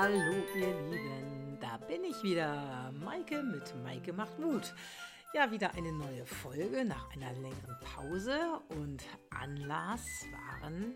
Hallo 0.00 0.32
ihr 0.54 0.80
Lieben, 0.90 1.58
da 1.60 1.76
bin 1.76 2.04
ich 2.04 2.22
wieder. 2.22 2.92
Maike 3.04 3.42
mit 3.42 3.74
Maike 3.82 4.12
macht 4.12 4.38
Mut. 4.38 4.72
Ja, 5.34 5.50
wieder 5.50 5.74
eine 5.74 5.92
neue 5.92 6.24
Folge 6.24 6.84
nach 6.84 7.10
einer 7.10 7.32
längeren 7.32 7.76
Pause 7.80 8.38
und 8.68 9.02
Anlass 9.30 10.06
waren 10.30 10.94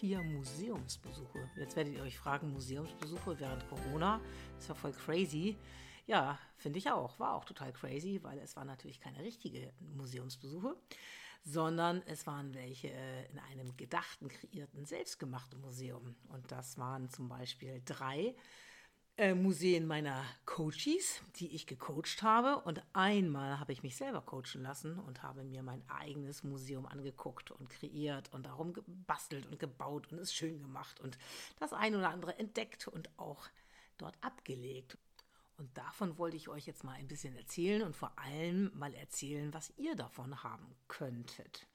vier 0.00 0.20
Museumsbesuche. 0.24 1.52
Jetzt 1.56 1.76
werdet 1.76 1.94
ihr 1.94 2.02
euch 2.02 2.18
fragen, 2.18 2.52
Museumsbesuche 2.52 3.38
während 3.38 3.64
Corona, 3.68 4.20
das 4.56 4.70
war 4.70 4.74
voll 4.74 4.92
crazy. 4.92 5.56
Ja, 6.08 6.36
finde 6.56 6.80
ich 6.80 6.90
auch, 6.90 7.20
war 7.20 7.34
auch 7.34 7.44
total 7.44 7.72
crazy, 7.72 8.18
weil 8.24 8.40
es 8.40 8.56
waren 8.56 8.66
natürlich 8.66 8.98
keine 8.98 9.20
richtige 9.20 9.72
Museumsbesuche, 9.94 10.74
sondern 11.44 12.02
es 12.06 12.26
waren 12.26 12.54
welche 12.54 12.88
in 12.88 13.38
einem 13.38 13.76
gedachten, 13.76 14.28
kreierten, 14.28 14.84
selbstgemachten 14.84 15.60
Museum. 15.60 16.14
Und 16.28 16.50
das 16.52 16.78
waren 16.78 17.08
zum 17.08 17.28
Beispiel 17.28 17.82
drei 17.84 18.34
äh, 19.16 19.34
Museen 19.34 19.86
meiner 19.86 20.24
Coaches, 20.46 21.20
die 21.36 21.54
ich 21.54 21.66
gecoacht 21.66 22.22
habe. 22.22 22.60
Und 22.60 22.82
einmal 22.92 23.58
habe 23.58 23.72
ich 23.72 23.82
mich 23.82 23.96
selber 23.96 24.22
coachen 24.22 24.62
lassen 24.62 24.98
und 24.98 25.22
habe 25.22 25.44
mir 25.44 25.62
mein 25.62 25.82
eigenes 25.88 26.44
Museum 26.44 26.86
angeguckt 26.86 27.50
und 27.50 27.68
kreiert 27.68 28.32
und 28.32 28.46
darum 28.46 28.72
gebastelt 28.72 29.46
und 29.46 29.58
gebaut 29.58 30.10
und 30.12 30.18
es 30.18 30.32
schön 30.32 30.60
gemacht 30.60 31.00
und 31.00 31.18
das 31.58 31.72
ein 31.72 31.94
oder 31.94 32.10
andere 32.10 32.38
entdeckt 32.38 32.88
und 32.88 33.10
auch 33.18 33.48
dort 33.98 34.16
abgelegt. 34.22 34.96
Und 35.58 35.76
davon 35.76 36.18
wollte 36.18 36.36
ich 36.36 36.48
euch 36.48 36.66
jetzt 36.66 36.84
mal 36.84 36.94
ein 36.94 37.08
bisschen 37.08 37.36
erzählen 37.36 37.82
und 37.82 37.96
vor 37.96 38.18
allem 38.18 38.70
mal 38.74 38.94
erzählen, 38.94 39.52
was 39.52 39.72
ihr 39.76 39.94
davon 39.94 40.42
haben 40.42 40.74
könntet. 40.88 41.66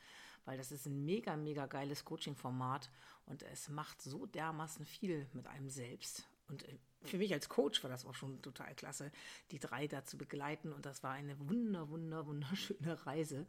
Weil 0.45 0.57
das 0.57 0.71
ist 0.71 0.85
ein 0.85 1.05
mega, 1.05 1.35
mega 1.35 1.65
geiles 1.65 2.05
Coaching-Format 2.05 2.89
und 3.25 3.43
es 3.43 3.69
macht 3.69 4.01
so 4.01 4.25
dermaßen 4.25 4.85
viel 4.85 5.27
mit 5.33 5.47
einem 5.47 5.69
selbst. 5.69 6.27
Und 6.47 6.63
äh, 6.63 6.77
für 7.03 7.17
mich 7.17 7.33
als 7.33 7.49
Coach 7.49 7.83
war 7.83 7.89
das 7.89 8.05
auch 8.05 8.15
schon 8.15 8.41
total 8.41 8.73
klasse, 8.75 9.11
die 9.51 9.59
drei 9.59 9.87
da 9.87 10.05
zu 10.05 10.17
begleiten. 10.17 10.73
Und 10.73 10.85
das 10.85 11.03
war 11.03 11.11
eine 11.11 11.37
wunder, 11.49 11.89
wunder, 11.89 12.25
wunderschöne 12.25 13.05
Reise. 13.05 13.45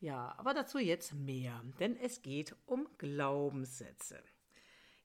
Ja, 0.00 0.34
aber 0.38 0.54
dazu 0.54 0.78
jetzt 0.78 1.12
mehr, 1.12 1.62
denn 1.78 1.96
es 1.96 2.22
geht 2.22 2.56
um 2.64 2.88
Glaubenssätze. 2.96 4.22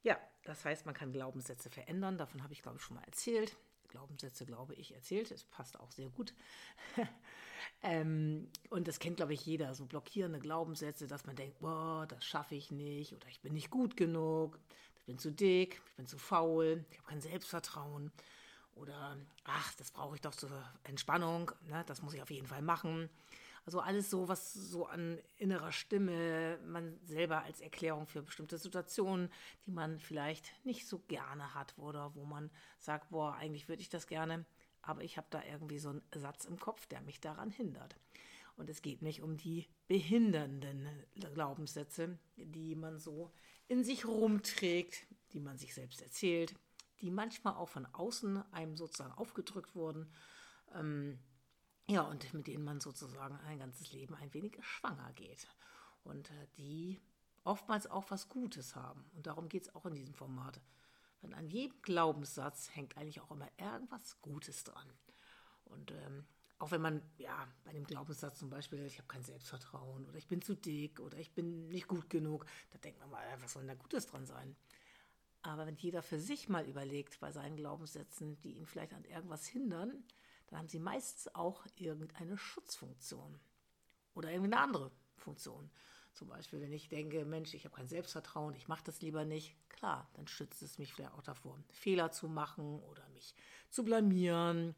Ja, 0.04 0.17
das 0.44 0.64
heißt, 0.64 0.86
man 0.86 0.95
kann 0.95 1.11
Glaubenssätze 1.11 1.70
verändern. 1.70 2.17
Davon 2.17 2.44
habe 2.44 2.54
ich, 2.54 2.61
glaube 2.61 2.78
ich, 2.78 2.84
schon 2.84 2.95
mal 2.95 3.04
erzählt. 3.04 3.58
Glaubenssätze, 3.96 4.46
glaube 4.46 4.76
ich, 4.76 4.94
erzählt. 4.94 5.32
Es 5.32 5.46
passt 5.46 5.80
auch 5.80 5.92
sehr 5.92 6.10
gut. 6.10 6.34
ähm, 7.82 8.50
und 8.70 8.88
das 8.88 9.00
kennt, 9.00 9.18
glaube 9.18 9.34
ich, 9.34 9.46
jeder. 9.46 9.74
So 9.74 9.86
blockierende 9.86 10.40
Glaubenssätze, 10.40 11.08
dass 11.08 11.26
man 11.26 11.36
denkt, 11.36 11.60
boah, 11.60 12.06
das 12.08 12.26
schaffe 12.26 12.56
ich 12.56 12.72
nicht 12.72 13.14
oder 13.14 13.28
ich 13.28 13.42
bin 13.42 13.54
nicht 13.54 13.70
gut 13.70 13.98
genug 13.98 14.60
ich 15.06 15.08
bin 15.08 15.20
zu 15.20 15.32
dick, 15.32 15.80
ich 15.86 15.96
bin 15.98 16.08
zu 16.08 16.18
faul, 16.18 16.84
ich 16.90 16.98
habe 16.98 17.10
kein 17.10 17.22
Selbstvertrauen 17.22 18.12
oder 18.73 19.16
ach, 19.44 19.72
das 19.76 19.92
brauche 19.92 20.16
ich 20.16 20.22
doch 20.22 20.34
zur 20.34 20.50
Entspannung, 20.84 21.52
ne, 21.68 21.84
das 21.86 22.02
muss 22.02 22.16
ich 22.16 22.23
auf 22.23 22.32
jeden 22.32 22.48
Fall 22.48 22.64
machen. 22.64 23.08
Also 23.66 23.80
alles 23.80 24.11
so, 24.11 24.27
was 24.27 24.53
so 24.53 24.85
an 24.85 25.19
innerer 25.38 25.71
Stimme 25.71 26.59
man 26.66 26.99
selber 27.03 27.44
als 27.44 27.61
Erklärung 27.61 28.05
für 28.05 28.21
bestimmte 28.21 28.59
Situationen, 28.59 29.31
die 29.66 29.71
man 29.71 29.99
vielleicht 29.99 30.53
nicht 30.66 30.88
so 30.88 30.99
gerne 30.99 31.55
hat 31.55 31.75
oder 31.77 32.13
wo 32.13 32.25
man 32.25 32.52
sagt, 32.80 33.09
boah, 33.09 33.33
eigentlich 33.33 33.67
würde 33.67 33.81
ich 33.81 33.89
das 33.89 34.05
gerne, 34.05 34.45
aber 34.83 35.03
ich 35.03 35.17
habe 35.17 35.27
da 35.31 35.41
irgendwie 35.43 35.80
so 35.80 35.89
einen 35.89 36.03
Satz 36.13 36.45
im 36.45 36.59
Kopf, 36.59 36.86
der 36.86 37.02
mich 37.02 37.19
daran 37.19 37.49
hindert. 37.49 37.95
Und 38.55 38.69
es 38.69 38.83
geht 38.83 39.02
nicht 39.02 39.21
um 39.21 39.36
die 39.36 39.67
behindernden 39.88 40.88
Glaubenssätze, 41.33 42.17
die 42.38 42.75
man 42.75 42.99
so 42.99 43.33
in 43.67 43.83
sich 43.83 44.05
rumträgt, 44.05 45.08
die 45.33 45.39
man 45.39 45.58
sich 45.58 45.73
selbst 45.73 46.02
erzählt, 46.02 46.55
die 47.02 47.09
manchmal 47.11 47.55
auch 47.55 47.69
von 47.69 47.86
außen 47.86 48.43
einem 48.53 48.77
sozusagen 48.77 49.11
aufgedrückt 49.13 49.75
wurden. 49.75 50.09
Ähm, 50.73 51.19
ja, 51.88 52.02
und 52.02 52.34
mit 52.34 52.48
denen 52.48 52.64
man 52.64 52.80
sozusagen 52.80 53.38
ein 53.48 53.60
ganzes 53.60 53.92
Leben 53.92 54.16
ein 54.16 54.34
wenig 54.34 54.58
schwanger 54.62 55.12
geht. 55.14 55.48
Und 56.04 56.30
äh, 56.32 56.48
die 56.58 57.00
oftmals 57.44 57.88
auch 57.88 58.10
was 58.10 58.28
Gutes 58.30 58.76
haben. 58.76 59.06
Und 59.16 59.28
darum 59.28 59.50
geht 59.50 59.64
es 59.64 59.76
auch 59.76 59.86
in 59.86 59.96
diesem 59.96 60.14
Format. 60.14 60.60
Denn 61.22 61.34
an 61.34 61.48
jedem 61.48 61.82
Glaubenssatz 61.82 62.76
hängt 62.76 62.98
eigentlich 62.98 63.22
auch 63.22 63.32
immer 63.32 63.50
irgendwas 63.58 64.20
Gutes 64.22 64.64
dran. 64.64 64.90
Und 65.66 65.92
ähm, 65.92 66.26
auch 66.58 66.72
wenn 66.72 66.82
man, 66.82 67.02
ja, 67.18 67.48
bei 67.64 67.73
dem 67.73 67.86
Glaubenssatz 67.86 68.40
zum 68.40 68.50
Beispiel, 68.50 68.86
ich 68.86 68.98
habe 68.98 69.08
kein 69.08 69.23
Selbstvertrauen 69.23 70.06
oder 70.08 70.17
ich 70.17 70.28
bin 70.28 70.42
zu 70.42 70.56
dick 70.56 71.00
oder 71.00 71.17
ich 71.17 71.34
bin 71.34 71.67
nicht 71.67 71.88
gut 71.88 72.10
genug, 72.10 72.46
da 72.72 72.78
denkt 72.80 73.00
man 73.00 73.10
mal, 73.10 73.23
was 73.42 73.54
soll 73.54 73.64
denn 73.64 73.70
da 73.70 73.76
Gutes 73.76 74.08
dran 74.08 74.26
sein? 74.26 74.56
Aber 75.42 75.67
wenn 75.67 75.76
jeder 75.76 76.02
für 76.02 76.20
sich 76.20 76.50
mal 76.50 76.67
überlegt 76.67 77.20
bei 77.20 77.32
seinen 77.32 77.58
Glaubenssätzen, 77.58 78.40
die 78.42 78.54
ihn 78.54 78.66
vielleicht 78.66 78.94
an 78.94 79.04
irgendwas 79.04 79.46
hindern, 79.46 80.04
dann 80.48 80.60
haben 80.60 80.70
sie 80.70 80.80
meistens 80.80 81.33
auch 81.36 81.66
irgendeine 81.76 82.38
Schutzfunktion 82.38 83.39
oder 84.14 84.32
irgendeine 84.32 84.61
andere 84.61 84.92
Funktion. 85.17 85.70
Zum 86.14 86.30
Beispiel, 86.30 86.61
wenn 86.61 86.72
ich 86.72 86.88
denke, 86.88 87.26
Mensch, 87.26 87.54
ich 87.54 87.66
habe 87.66 87.76
kein 87.76 87.89
Selbstvertrauen, 87.89 88.55
ich 88.55 88.67
mache 88.67 88.84
das 88.86 89.02
lieber 89.02 89.26
nicht, 89.26 89.55
klar, 89.70 90.10
dann 90.14 90.28
schützt 90.28 90.61
es 90.61 90.78
mich 90.78 90.94
vielleicht 90.94 91.14
auch 91.14 91.23
davor, 91.23 91.60
Fehler 91.72 92.11
zu 92.11 92.30
machen 92.30 92.80
oder 92.84 93.08
mich 93.10 93.36
zu 93.70 93.84
blamieren 93.84 94.76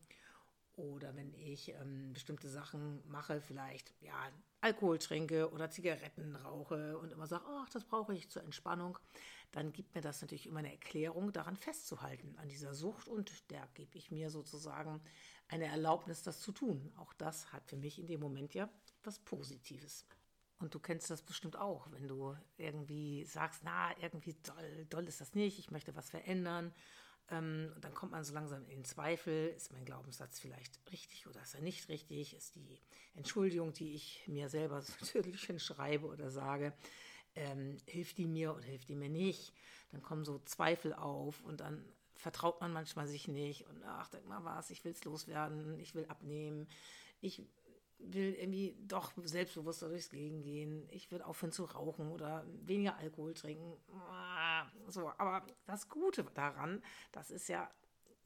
oder 0.77 1.15
wenn 1.15 1.33
ich 1.33 1.69
ähm, 1.69 2.13
bestimmte 2.13 2.49
Sachen 2.49 3.03
mache, 3.07 3.41
vielleicht 3.41 3.93
ja, 3.99 4.31
Alkohol 4.61 4.97
trinke 4.99 5.51
oder 5.51 5.69
Zigaretten 5.69 6.35
rauche 6.35 6.97
und 6.97 7.11
immer 7.11 7.27
sage, 7.27 7.45
ach, 7.47 7.69
das 7.69 7.83
brauche 7.83 8.13
ich 8.13 8.29
zur 8.29 8.43
Entspannung, 8.43 8.97
dann 9.51 9.71
gibt 9.71 9.95
mir 9.95 10.01
das 10.01 10.21
natürlich 10.21 10.47
immer 10.47 10.59
eine 10.59 10.71
Erklärung, 10.71 11.31
daran 11.31 11.55
festzuhalten, 11.55 12.35
an 12.37 12.49
dieser 12.49 12.73
Sucht. 12.73 13.07
Und 13.07 13.31
da 13.51 13.67
gebe 13.73 13.97
ich 13.97 14.11
mir 14.11 14.29
sozusagen 14.29 15.01
eine 15.49 15.65
Erlaubnis, 15.65 16.23
das 16.23 16.41
zu 16.41 16.51
tun. 16.51 16.91
Auch 16.97 17.13
das 17.13 17.51
hat 17.53 17.65
für 17.65 17.77
mich 17.77 17.99
in 17.99 18.07
dem 18.07 18.19
Moment 18.19 18.53
ja 18.53 18.69
was 19.03 19.19
Positives. 19.19 20.05
Und 20.59 20.73
du 20.73 20.79
kennst 20.79 21.09
das 21.09 21.21
bestimmt 21.21 21.55
auch, 21.55 21.91
wenn 21.91 22.07
du 22.07 22.35
irgendwie 22.57 23.23
sagst, 23.25 23.61
na, 23.63 23.95
irgendwie 24.01 24.35
doll, 24.43 24.85
doll 24.89 25.07
ist 25.07 25.21
das 25.21 25.35
nicht, 25.35 25.59
ich 25.59 25.71
möchte 25.71 25.95
was 25.95 26.09
verändern 26.09 26.73
ähm, 27.29 27.71
und 27.75 27.83
dann 27.83 27.93
kommt 27.93 28.13
man 28.13 28.23
so 28.23 28.33
langsam 28.33 28.65
in 28.69 28.85
Zweifel, 28.85 29.49
ist 29.49 29.71
mein 29.71 29.85
Glaubenssatz 29.85 30.39
vielleicht 30.39 30.79
richtig 30.91 31.27
oder 31.27 31.41
ist 31.41 31.55
er 31.55 31.61
nicht 31.61 31.89
richtig? 31.89 32.35
Ist 32.35 32.55
die 32.55 32.79
Entschuldigung, 33.15 33.73
die 33.73 33.93
ich 33.93 34.23
mir 34.27 34.49
selber 34.49 34.81
so 34.81 34.93
natürlich 35.13 35.41
schreibe 35.63 36.07
oder 36.07 36.31
sage, 36.31 36.73
ähm, 37.35 37.77
hilft 37.85 38.17
die 38.17 38.27
mir 38.27 38.55
oder 38.55 38.63
hilft 38.63 38.89
die 38.89 38.95
mir 38.95 39.09
nicht? 39.09 39.53
Dann 39.91 40.01
kommen 40.01 40.23
so 40.23 40.39
Zweifel 40.39 40.93
auf 40.93 41.43
und 41.43 41.59
dann 41.59 41.83
vertraut 42.17 42.61
man 42.61 42.73
manchmal 42.73 43.07
sich 43.07 43.27
nicht 43.27 43.67
und 43.67 43.83
ach, 43.83 44.09
denk 44.09 44.27
mal 44.27 44.43
was, 44.43 44.69
ich 44.69 44.83
will 44.83 44.91
es 44.91 45.03
loswerden, 45.03 45.79
ich 45.79 45.95
will 45.95 46.05
abnehmen, 46.05 46.67
ich 47.21 47.41
will 47.99 48.33
irgendwie 48.33 48.75
doch 48.79 49.11
selbstbewusster 49.17 49.89
durchs 49.89 50.11
Leben 50.11 50.41
gehen. 50.41 50.87
Ich 50.91 51.11
will 51.11 51.21
aufhören 51.21 51.51
zu 51.51 51.65
rauchen 51.65 52.11
oder 52.11 52.45
weniger 52.65 52.95
Alkohol 52.97 53.33
trinken. 53.33 53.77
Ah, 53.91 54.67
so, 54.87 55.11
aber 55.17 55.45
das 55.65 55.89
Gute 55.89 56.23
daran, 56.23 56.83
das 57.11 57.31
ist 57.31 57.49
ja, 57.49 57.69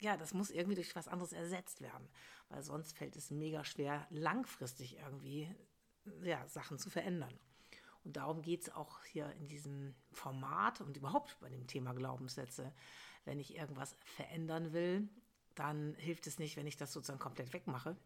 ja, 0.00 0.16
das 0.16 0.34
muss 0.34 0.50
irgendwie 0.50 0.74
durch 0.74 0.94
was 0.94 1.08
anderes 1.08 1.32
ersetzt 1.32 1.80
werden, 1.80 2.08
weil 2.48 2.62
sonst 2.62 2.96
fällt 2.96 3.16
es 3.16 3.30
mega 3.30 3.64
schwer, 3.64 4.06
langfristig 4.10 4.98
irgendwie 4.98 5.54
ja, 6.22 6.46
Sachen 6.48 6.78
zu 6.78 6.90
verändern. 6.90 7.38
Und 8.04 8.16
darum 8.16 8.42
geht 8.42 8.62
es 8.62 8.70
auch 8.70 9.04
hier 9.04 9.30
in 9.32 9.48
diesem 9.48 9.94
Format 10.12 10.80
und 10.80 10.96
überhaupt 10.96 11.38
bei 11.40 11.48
dem 11.48 11.66
Thema 11.66 11.92
Glaubenssätze. 11.92 12.72
Wenn 13.24 13.38
ich 13.38 13.56
irgendwas 13.56 13.96
verändern 14.04 14.72
will, 14.72 15.08
dann 15.54 15.94
hilft 15.94 16.26
es 16.26 16.38
nicht, 16.38 16.56
wenn 16.56 16.66
ich 16.66 16.76
das 16.76 16.92
sozusagen 16.92 17.20
komplett 17.20 17.52
wegmache, 17.52 17.96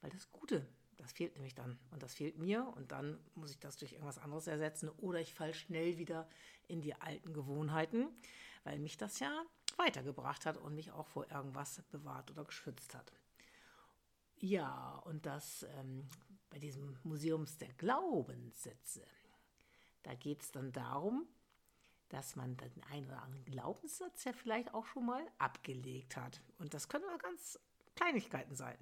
weil 0.00 0.10
das 0.10 0.30
Gute 0.32 0.66
das 0.98 1.12
fehlt 1.12 1.34
nämlich 1.34 1.54
dann 1.54 1.78
und 1.90 2.02
das 2.02 2.14
fehlt 2.14 2.38
mir 2.38 2.66
und 2.76 2.92
dann 2.92 3.18
muss 3.34 3.50
ich 3.50 3.58
das 3.58 3.76
durch 3.76 3.92
irgendwas 3.92 4.18
anderes 4.18 4.46
ersetzen 4.46 4.88
oder 4.88 5.20
ich 5.20 5.34
falle 5.34 5.54
schnell 5.54 5.98
wieder 5.98 6.28
in 6.68 6.80
die 6.80 6.94
alten 6.94 7.32
Gewohnheiten, 7.32 8.08
weil 8.64 8.78
mich 8.78 8.96
das 8.96 9.18
ja 9.20 9.44
weitergebracht 9.76 10.46
hat 10.46 10.56
und 10.56 10.74
mich 10.74 10.92
auch 10.92 11.06
vor 11.06 11.30
irgendwas 11.30 11.82
bewahrt 11.90 12.30
oder 12.30 12.44
geschützt 12.44 12.94
hat. 12.94 13.12
Ja, 14.38 14.96
und 15.04 15.26
das 15.26 15.64
ähm, 15.78 16.08
bei 16.50 16.58
diesem 16.58 16.96
Museums 17.02 17.58
der 17.58 17.72
Glaubenssätze, 17.74 19.04
da 20.04 20.14
geht 20.14 20.42
es 20.42 20.52
dann 20.52 20.72
darum, 20.72 21.26
dass 22.08 22.36
man 22.36 22.56
den 22.56 22.82
einen 22.92 23.06
oder 23.06 23.22
anderen 23.22 23.44
Glaubenssatz 23.44 24.24
ja 24.24 24.32
vielleicht 24.32 24.72
auch 24.72 24.86
schon 24.86 25.06
mal 25.06 25.26
abgelegt 25.38 26.16
hat. 26.16 26.40
Und 26.58 26.72
das 26.74 26.88
können 26.88 27.04
ganz 27.18 27.58
Kleinigkeiten 27.96 28.54
sein. 28.54 28.76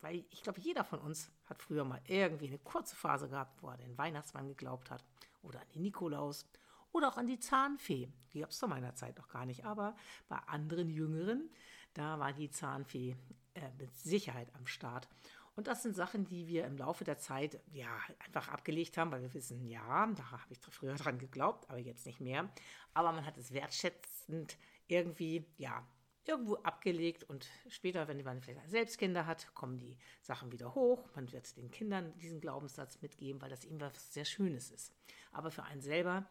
Weil 0.00 0.24
ich 0.30 0.42
glaube, 0.42 0.60
jeder 0.60 0.84
von 0.84 1.00
uns 1.00 1.32
hat 1.46 1.62
früher 1.62 1.84
mal 1.84 2.00
irgendwie 2.06 2.46
eine 2.46 2.58
kurze 2.58 2.94
Phase 2.94 3.28
gehabt, 3.28 3.62
wo 3.62 3.70
er 3.70 3.78
den 3.78 3.96
Weihnachtsmann 3.98 4.46
geglaubt 4.46 4.90
hat 4.90 5.04
oder 5.42 5.60
an 5.60 5.68
den 5.74 5.82
Nikolaus 5.82 6.46
oder 6.92 7.08
auch 7.08 7.16
an 7.16 7.26
die 7.26 7.40
Zahnfee. 7.40 8.08
Die 8.32 8.40
gab 8.40 8.50
es 8.50 8.58
zu 8.58 8.68
meiner 8.68 8.94
Zeit 8.94 9.16
noch 9.18 9.28
gar 9.28 9.46
nicht, 9.46 9.64
aber 9.64 9.96
bei 10.28 10.36
anderen 10.46 10.90
Jüngeren, 10.90 11.50
da 11.94 12.18
war 12.18 12.32
die 12.32 12.50
Zahnfee 12.50 13.16
äh, 13.54 13.70
mit 13.78 13.96
Sicherheit 13.96 14.54
am 14.54 14.66
Start. 14.66 15.08
Und 15.56 15.68
das 15.68 15.82
sind 15.82 15.96
Sachen, 15.96 16.26
die 16.26 16.46
wir 16.46 16.66
im 16.66 16.76
Laufe 16.76 17.04
der 17.04 17.18
Zeit 17.18 17.58
ja 17.72 17.88
einfach 18.18 18.48
abgelegt 18.48 18.98
haben, 18.98 19.10
weil 19.10 19.22
wir 19.22 19.32
wissen, 19.32 19.64
ja, 19.64 20.06
da 20.14 20.30
habe 20.30 20.42
ich 20.50 20.58
früher 20.58 20.94
dran 20.94 21.18
geglaubt, 21.18 21.68
aber 21.70 21.78
jetzt 21.78 22.04
nicht 22.04 22.20
mehr. 22.20 22.50
Aber 22.92 23.10
man 23.12 23.24
hat 23.24 23.38
es 23.38 23.52
wertschätzend 23.52 24.58
irgendwie 24.86 25.46
ja 25.56 25.86
irgendwo 26.26 26.56
abgelegt 26.56 27.24
und 27.24 27.46
später, 27.68 28.08
wenn 28.08 28.22
man 28.22 28.42
vielleicht 28.42 28.68
selbst 28.68 28.98
Kinder 28.98 29.26
hat, 29.26 29.54
kommen 29.54 29.78
die 29.78 29.96
Sachen 30.20 30.52
wieder 30.52 30.74
hoch. 30.74 31.08
Man 31.14 31.32
wird 31.32 31.56
den 31.56 31.70
Kindern 31.70 32.12
diesen 32.18 32.40
Glaubenssatz 32.40 33.00
mitgeben, 33.00 33.40
weil 33.40 33.50
das 33.50 33.64
eben 33.64 33.80
was 33.80 34.12
sehr 34.12 34.24
Schönes 34.24 34.70
ist. 34.70 34.92
Aber 35.32 35.50
für 35.50 35.62
einen 35.62 35.80
selber 35.80 36.28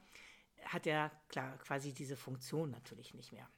hat 0.66 0.86
er 0.86 1.12
klar 1.30 1.58
quasi 1.60 1.94
diese 1.94 2.18
Funktion 2.18 2.72
natürlich 2.72 3.14
nicht 3.14 3.32
mehr 3.32 3.50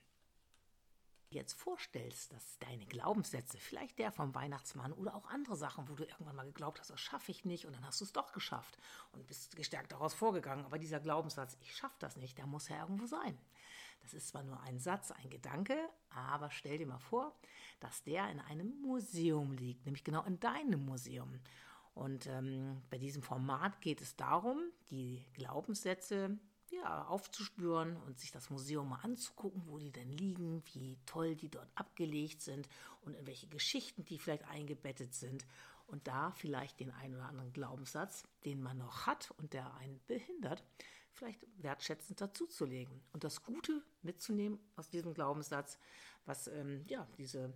jetzt 1.29 1.53
vorstellst, 1.53 2.31
dass 2.33 2.57
deine 2.59 2.85
Glaubenssätze, 2.85 3.57
vielleicht 3.57 3.99
der 3.99 4.11
vom 4.11 4.33
Weihnachtsmann 4.33 4.93
oder 4.93 5.15
auch 5.15 5.27
andere 5.29 5.55
Sachen, 5.55 5.87
wo 5.89 5.95
du 5.95 6.03
irgendwann 6.03 6.35
mal 6.35 6.45
geglaubt 6.45 6.79
hast, 6.79 6.89
das 6.89 7.01
schaffe 7.01 7.31
ich 7.31 7.45
nicht 7.45 7.65
und 7.65 7.75
dann 7.75 7.85
hast 7.85 7.99
du 8.01 8.05
es 8.05 8.13
doch 8.13 8.31
geschafft 8.31 8.77
und 9.11 9.25
bist 9.27 9.55
gestärkt 9.55 9.91
daraus 9.91 10.13
vorgegangen. 10.13 10.65
Aber 10.65 10.79
dieser 10.79 10.99
Glaubenssatz, 10.99 11.57
ich 11.61 11.75
schaffe 11.75 11.97
das 11.99 12.17
nicht, 12.17 12.37
der 12.37 12.47
muss 12.47 12.69
ja 12.69 12.81
irgendwo 12.81 13.05
sein. 13.05 13.37
Das 14.01 14.13
ist 14.13 14.29
zwar 14.29 14.43
nur 14.43 14.59
ein 14.61 14.79
Satz, 14.79 15.11
ein 15.11 15.29
Gedanke, 15.29 15.77
aber 16.09 16.49
stell 16.51 16.77
dir 16.77 16.87
mal 16.87 16.99
vor, 16.99 17.35
dass 17.79 18.03
der 18.03 18.29
in 18.29 18.39
einem 18.39 18.79
Museum 18.81 19.51
liegt, 19.51 19.85
nämlich 19.85 20.03
genau 20.03 20.23
in 20.23 20.39
deinem 20.39 20.85
Museum. 20.85 21.39
Und 21.93 22.27
ähm, 22.27 22.83
bei 22.89 22.97
diesem 22.97 23.23
Format 23.23 23.81
geht 23.81 24.01
es 24.01 24.15
darum, 24.15 24.61
die 24.91 25.25
Glaubenssätze 25.33 26.37
ja, 26.71 27.05
aufzuspüren 27.05 27.97
und 27.97 28.19
sich 28.19 28.31
das 28.31 28.49
Museum 28.49 28.89
mal 28.89 28.99
anzugucken, 29.03 29.63
wo 29.67 29.77
die 29.77 29.91
denn 29.91 30.11
liegen, 30.11 30.63
wie 30.73 30.97
toll 31.05 31.35
die 31.35 31.49
dort 31.49 31.69
abgelegt 31.75 32.41
sind 32.41 32.67
und 33.01 33.15
in 33.15 33.25
welche 33.25 33.47
Geschichten 33.47 34.05
die 34.05 34.19
vielleicht 34.19 34.47
eingebettet 34.47 35.13
sind. 35.13 35.45
Und 35.87 36.07
da 36.07 36.31
vielleicht 36.31 36.81
den 36.81 36.91
einen 36.91 37.15
oder 37.15 37.29
anderen 37.29 37.53
Glaubenssatz, 37.53 38.25
den 38.43 38.61
man 38.61 38.77
noch 38.77 39.05
hat 39.05 39.31
und 39.37 39.53
der 39.53 39.73
einen 39.75 40.01
behindert, 40.05 40.61
vielleicht 41.11 41.45
wertschätzend 41.57 42.19
dazuzulegen 42.19 43.01
und 43.13 43.23
das 43.23 43.43
Gute 43.43 43.81
mitzunehmen 44.01 44.59
aus 44.75 44.89
diesem 44.89 45.13
Glaubenssatz, 45.13 45.79
was 46.25 46.47
ähm, 46.47 46.83
ja 46.87 47.07
diese 47.17 47.53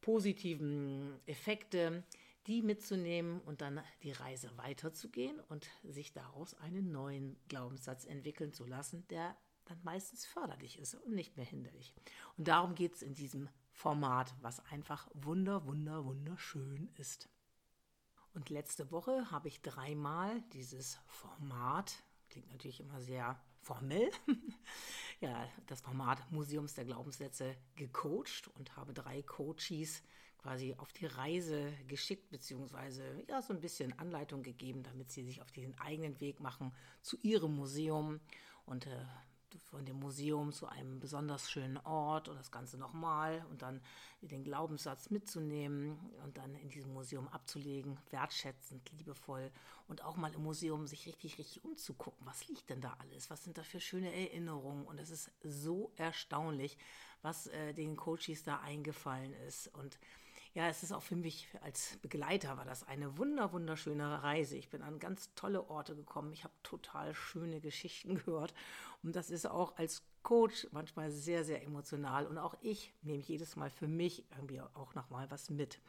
positiven 0.00 1.20
Effekte 1.26 2.02
die 2.46 2.62
mitzunehmen 2.62 3.40
und 3.40 3.60
dann 3.60 3.80
die 4.02 4.12
Reise 4.12 4.50
weiterzugehen 4.56 5.40
und 5.40 5.68
sich 5.82 6.12
daraus 6.12 6.54
einen 6.54 6.92
neuen 6.92 7.36
Glaubenssatz 7.48 8.04
entwickeln 8.04 8.52
zu 8.52 8.64
lassen, 8.64 9.06
der 9.08 9.36
dann 9.64 9.80
meistens 9.82 10.26
förderlich 10.26 10.78
ist 10.78 10.94
und 10.94 11.14
nicht 11.14 11.36
mehr 11.36 11.46
hinderlich. 11.46 11.94
Und 12.36 12.48
darum 12.48 12.74
geht 12.74 12.94
es 12.94 13.02
in 13.02 13.14
diesem 13.14 13.48
Format, 13.72 14.34
was 14.40 14.60
einfach 14.66 15.08
wunder, 15.14 15.66
wunder, 15.66 16.04
wunderschön 16.04 16.90
ist. 16.96 17.28
Und 18.34 18.50
letzte 18.50 18.90
Woche 18.90 19.30
habe 19.30 19.48
ich 19.48 19.62
dreimal 19.62 20.42
dieses 20.52 20.98
Format, 21.06 22.02
klingt 22.28 22.50
natürlich 22.50 22.80
immer 22.80 23.00
sehr 23.00 23.40
formell, 23.60 24.10
ja, 25.20 25.48
das 25.66 25.80
Format 25.80 26.30
Museums 26.30 26.74
der 26.74 26.84
Glaubenssätze 26.84 27.56
gecoacht 27.76 28.48
und 28.54 28.76
habe 28.76 28.92
drei 28.92 29.22
Coaches 29.22 30.02
quasi 30.44 30.74
auf 30.76 30.92
die 30.92 31.06
Reise 31.06 31.72
geschickt, 31.88 32.30
beziehungsweise 32.30 33.02
ja, 33.28 33.40
so 33.40 33.54
ein 33.54 33.62
bisschen 33.62 33.98
Anleitung 33.98 34.42
gegeben, 34.42 34.82
damit 34.82 35.10
sie 35.10 35.24
sich 35.24 35.40
auf 35.40 35.50
den 35.50 35.78
eigenen 35.80 36.20
Weg 36.20 36.38
machen 36.38 36.70
zu 37.00 37.16
ihrem 37.22 37.56
Museum 37.56 38.20
und 38.66 38.86
äh, 38.86 39.04
von 39.70 39.86
dem 39.86 39.98
Museum 40.00 40.52
zu 40.52 40.66
einem 40.66 41.00
besonders 41.00 41.50
schönen 41.50 41.78
Ort 41.78 42.28
und 42.28 42.36
das 42.36 42.50
Ganze 42.50 42.76
nochmal 42.76 43.42
und 43.50 43.62
dann 43.62 43.80
den 44.20 44.44
Glaubenssatz 44.44 45.08
mitzunehmen 45.08 45.98
und 46.24 46.36
dann 46.36 46.54
in 46.56 46.68
diesem 46.68 46.92
Museum 46.92 47.26
abzulegen, 47.28 47.98
wertschätzend, 48.10 48.90
liebevoll 48.98 49.50
und 49.88 50.04
auch 50.04 50.16
mal 50.16 50.34
im 50.34 50.42
Museum 50.42 50.86
sich 50.86 51.06
richtig, 51.06 51.38
richtig 51.38 51.64
umzugucken. 51.64 52.26
Was 52.26 52.48
liegt 52.48 52.68
denn 52.68 52.82
da 52.82 52.96
alles? 52.98 53.30
Was 53.30 53.44
sind 53.44 53.56
da 53.56 53.62
für 53.62 53.80
schöne 53.80 54.12
Erinnerungen? 54.12 54.84
Und 54.84 54.98
es 54.98 55.08
ist 55.08 55.30
so 55.42 55.90
erstaunlich, 55.96 56.76
was 57.22 57.46
äh, 57.46 57.72
den 57.72 57.96
Coaches 57.96 58.42
da 58.42 58.60
eingefallen 58.60 59.32
ist 59.48 59.68
und 59.68 59.98
ja, 60.54 60.68
es 60.68 60.84
ist 60.84 60.92
auch 60.92 61.02
für 61.02 61.16
mich 61.16 61.48
als 61.62 61.96
Begleiter 62.00 62.56
war 62.56 62.64
das 62.64 62.86
eine 62.86 63.18
wunder 63.18 63.52
wunderschöne 63.52 64.22
Reise. 64.22 64.56
Ich 64.56 64.68
bin 64.68 64.82
an 64.82 65.00
ganz 65.00 65.34
tolle 65.34 65.68
Orte 65.68 65.96
gekommen. 65.96 66.32
Ich 66.32 66.44
habe 66.44 66.54
total 66.62 67.12
schöne 67.12 67.60
Geschichten 67.60 68.14
gehört 68.24 68.54
und 69.02 69.16
das 69.16 69.30
ist 69.30 69.46
auch 69.46 69.76
als 69.76 70.02
Coach 70.22 70.68
manchmal 70.70 71.10
sehr 71.10 71.44
sehr 71.44 71.62
emotional 71.64 72.26
und 72.26 72.38
auch 72.38 72.56
ich 72.62 72.94
nehme 73.02 73.22
jedes 73.22 73.56
Mal 73.56 73.68
für 73.68 73.88
mich 73.88 74.24
irgendwie 74.30 74.60
auch 74.60 74.94
noch 74.94 75.10
mal 75.10 75.28
was 75.30 75.50
mit. 75.50 75.80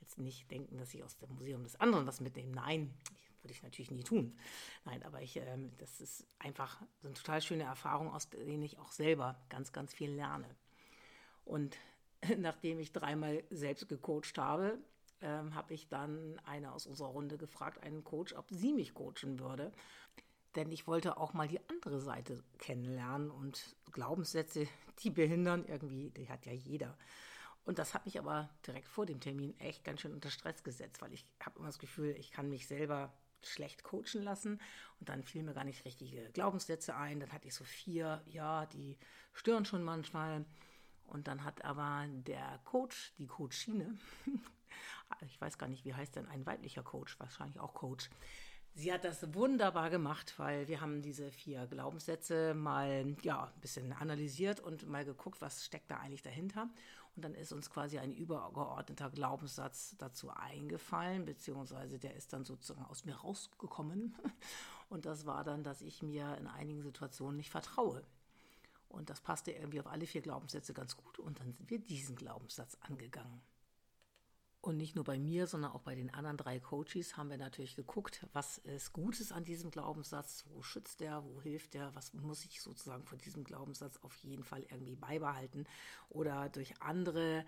Jetzt 0.00 0.18
nicht 0.18 0.50
denken, 0.50 0.78
dass 0.78 0.94
ich 0.94 1.02
aus 1.02 1.16
dem 1.18 1.34
Museum 1.34 1.64
des 1.64 1.80
anderen 1.80 2.06
was 2.06 2.20
mitnehme. 2.20 2.52
Nein, 2.52 2.94
würde 3.42 3.52
ich 3.52 3.62
natürlich 3.62 3.90
nie 3.90 4.04
tun. 4.04 4.36
Nein, 4.84 5.02
aber 5.02 5.20
ich, 5.20 5.36
äh, 5.36 5.58
das 5.78 6.00
ist 6.00 6.26
einfach 6.38 6.80
so 7.00 7.08
eine 7.08 7.14
total 7.14 7.42
schöne 7.42 7.64
Erfahrung, 7.64 8.12
aus 8.12 8.28
denen 8.30 8.62
ich 8.62 8.78
auch 8.78 8.92
selber 8.92 9.40
ganz, 9.48 9.72
ganz 9.72 9.92
viel 9.92 10.10
lerne. 10.10 10.48
Und 11.44 11.76
nachdem 12.38 12.78
ich 12.78 12.92
dreimal 12.92 13.42
selbst 13.50 13.88
gecoacht 13.88 14.38
habe, 14.38 14.78
ähm, 15.20 15.54
habe 15.54 15.74
ich 15.74 15.88
dann 15.88 16.40
eine 16.44 16.72
aus 16.72 16.86
unserer 16.86 17.08
Runde 17.08 17.38
gefragt, 17.38 17.82
einen 17.82 18.04
Coach, 18.04 18.34
ob 18.34 18.46
sie 18.50 18.72
mich 18.72 18.94
coachen 18.94 19.38
würde. 19.38 19.72
Denn 20.54 20.70
ich 20.70 20.86
wollte 20.86 21.16
auch 21.16 21.32
mal 21.32 21.48
die 21.48 21.60
andere 21.70 22.00
Seite 22.00 22.42
kennenlernen 22.58 23.30
und 23.30 23.74
Glaubenssätze, 23.92 24.68
die 24.98 25.10
behindern 25.10 25.64
irgendwie, 25.66 26.10
die 26.10 26.28
hat 26.28 26.44
ja 26.44 26.52
jeder. 26.52 26.96
Und 27.64 27.78
das 27.78 27.94
hat 27.94 28.04
mich 28.04 28.18
aber 28.18 28.50
direkt 28.66 28.88
vor 28.88 29.06
dem 29.06 29.20
Termin 29.20 29.58
echt 29.58 29.84
ganz 29.84 30.00
schön 30.00 30.12
unter 30.12 30.30
Stress 30.30 30.62
gesetzt, 30.64 31.00
weil 31.00 31.12
ich 31.12 31.24
habe 31.40 31.58
immer 31.58 31.68
das 31.68 31.78
Gefühl, 31.78 32.14
ich 32.18 32.32
kann 32.32 32.48
mich 32.48 32.66
selber 32.66 33.12
schlecht 33.44 33.82
coachen 33.82 34.22
lassen 34.22 34.60
und 35.00 35.08
dann 35.08 35.22
fielen 35.22 35.46
mir 35.46 35.54
gar 35.54 35.64
nicht 35.64 35.84
richtige 35.84 36.30
Glaubenssätze 36.32 36.94
ein. 36.96 37.20
Dann 37.20 37.32
hatte 37.32 37.48
ich 37.48 37.54
so 37.54 37.64
vier, 37.64 38.22
ja, 38.26 38.66
die 38.66 38.98
stören 39.32 39.64
schon 39.64 39.82
manchmal. 39.82 40.44
Und 41.12 41.28
dann 41.28 41.44
hat 41.44 41.64
aber 41.64 42.06
der 42.08 42.60
Coach, 42.64 43.12
die 43.18 43.26
Coachine, 43.26 43.98
ich 45.26 45.40
weiß 45.40 45.58
gar 45.58 45.68
nicht, 45.68 45.84
wie 45.84 45.94
heißt 45.94 46.16
denn 46.16 46.26
ein 46.26 46.46
weiblicher 46.46 46.82
Coach, 46.82 47.18
wahrscheinlich 47.20 47.60
auch 47.60 47.74
Coach, 47.74 48.08
Sie 48.74 48.90
hat 48.90 49.04
das 49.04 49.34
wunderbar 49.34 49.90
gemacht, 49.90 50.38
weil 50.38 50.66
wir 50.66 50.80
haben 50.80 51.02
diese 51.02 51.30
vier 51.30 51.66
Glaubenssätze 51.66 52.54
mal 52.54 53.14
ja, 53.22 53.44
ein 53.44 53.60
bisschen 53.60 53.92
analysiert 53.92 54.60
und 54.60 54.88
mal 54.88 55.04
geguckt, 55.04 55.42
was 55.42 55.64
steckt 55.64 55.90
da 55.90 55.98
eigentlich 55.98 56.22
dahinter. 56.22 56.70
Und 57.14 57.22
dann 57.22 57.34
ist 57.34 57.52
uns 57.52 57.68
quasi 57.68 57.98
ein 57.98 58.14
übergeordneter 58.14 59.10
Glaubenssatz 59.10 59.94
dazu 59.98 60.30
eingefallen, 60.30 61.26
beziehungsweise 61.26 61.98
der 61.98 62.14
ist 62.14 62.32
dann 62.32 62.46
sozusagen 62.46 62.86
aus 62.86 63.04
mir 63.04 63.16
rausgekommen. 63.16 64.16
Und 64.88 65.04
das 65.04 65.26
war 65.26 65.44
dann, 65.44 65.62
dass 65.62 65.82
ich 65.82 66.02
mir 66.02 66.38
in 66.38 66.46
einigen 66.46 66.82
Situationen 66.82 67.36
nicht 67.36 67.50
vertraue. 67.50 68.02
Und 68.92 69.10
das 69.10 69.20
passte 69.20 69.50
irgendwie 69.52 69.80
auf 69.80 69.86
alle 69.86 70.06
vier 70.06 70.20
Glaubenssätze 70.20 70.74
ganz 70.74 70.96
gut. 70.96 71.18
Und 71.18 71.40
dann 71.40 71.52
sind 71.52 71.70
wir 71.70 71.78
diesen 71.78 72.14
Glaubenssatz 72.14 72.76
angegangen. 72.80 73.40
Und 74.60 74.76
nicht 74.76 74.94
nur 74.94 75.04
bei 75.04 75.18
mir, 75.18 75.48
sondern 75.48 75.72
auch 75.72 75.80
bei 75.80 75.96
den 75.96 76.14
anderen 76.14 76.36
drei 76.36 76.60
Coaches 76.60 77.16
haben 77.16 77.30
wir 77.30 77.36
natürlich 77.36 77.74
geguckt, 77.74 78.24
was 78.32 78.58
ist 78.58 78.92
Gutes 78.92 79.32
an 79.32 79.44
diesem 79.44 79.72
Glaubenssatz, 79.72 80.44
wo 80.50 80.62
schützt 80.62 81.00
der, 81.00 81.24
wo 81.24 81.42
hilft 81.42 81.74
der, 81.74 81.92
was 81.96 82.14
muss 82.14 82.44
ich 82.44 82.60
sozusagen 82.60 83.04
von 83.04 83.18
diesem 83.18 83.42
Glaubenssatz 83.42 83.98
auf 84.02 84.14
jeden 84.18 84.44
Fall 84.44 84.62
irgendwie 84.70 84.94
beibehalten 84.94 85.66
oder 86.10 86.48
durch 86.48 86.80
andere 86.80 87.44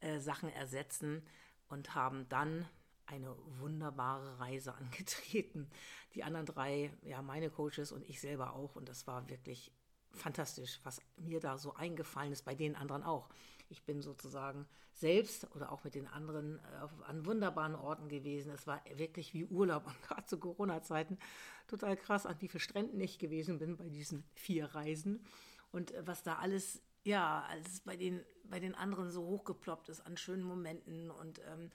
äh, 0.00 0.18
Sachen 0.18 0.50
ersetzen 0.50 1.22
und 1.68 1.94
haben 1.94 2.28
dann 2.28 2.68
eine 3.06 3.34
wunderbare 3.60 4.38
Reise 4.38 4.74
angetreten. 4.76 5.70
Die 6.14 6.22
anderen 6.22 6.44
drei, 6.44 6.92
ja, 7.02 7.22
meine 7.22 7.48
Coaches 7.48 7.92
und 7.92 8.06
ich 8.08 8.20
selber 8.20 8.52
auch. 8.52 8.76
Und 8.76 8.90
das 8.90 9.06
war 9.06 9.30
wirklich 9.30 9.72
fantastisch, 10.18 10.80
was 10.84 11.00
mir 11.16 11.40
da 11.40 11.58
so 11.58 11.74
eingefallen 11.74 12.32
ist, 12.32 12.44
bei 12.44 12.54
den 12.54 12.76
anderen 12.76 13.02
auch. 13.02 13.28
Ich 13.68 13.84
bin 13.84 14.00
sozusagen 14.02 14.66
selbst 14.94 15.46
oder 15.54 15.70
auch 15.72 15.84
mit 15.84 15.94
den 15.94 16.06
anderen 16.06 16.58
äh, 16.58 17.04
an 17.06 17.24
wunderbaren 17.26 17.74
Orten 17.74 18.08
gewesen. 18.08 18.52
Es 18.52 18.66
war 18.66 18.82
wirklich 18.94 19.34
wie 19.34 19.44
Urlaub 19.44 19.86
und 19.86 20.02
gerade 20.08 20.26
zu 20.26 20.38
Corona-Zeiten 20.38 21.18
total 21.66 21.96
krass, 21.96 22.26
an 22.26 22.36
wie 22.40 22.48
vielen 22.48 22.60
Stränden 22.60 23.00
ich 23.00 23.18
gewesen 23.18 23.58
bin 23.58 23.76
bei 23.76 23.88
diesen 23.88 24.24
vier 24.34 24.66
Reisen 24.74 25.24
und 25.70 25.92
äh, 25.92 26.06
was 26.06 26.22
da 26.22 26.36
alles, 26.36 26.82
ja, 27.04 27.44
alles 27.48 27.80
bei 27.80 27.96
den, 27.96 28.24
bei 28.44 28.60
den 28.60 28.74
anderen 28.74 29.10
so 29.10 29.24
hochgeploppt 29.24 29.88
ist 29.88 30.00
an 30.00 30.16
schönen 30.16 30.42
Momenten 30.42 31.10
und 31.10 31.40
ähm, 31.46 31.70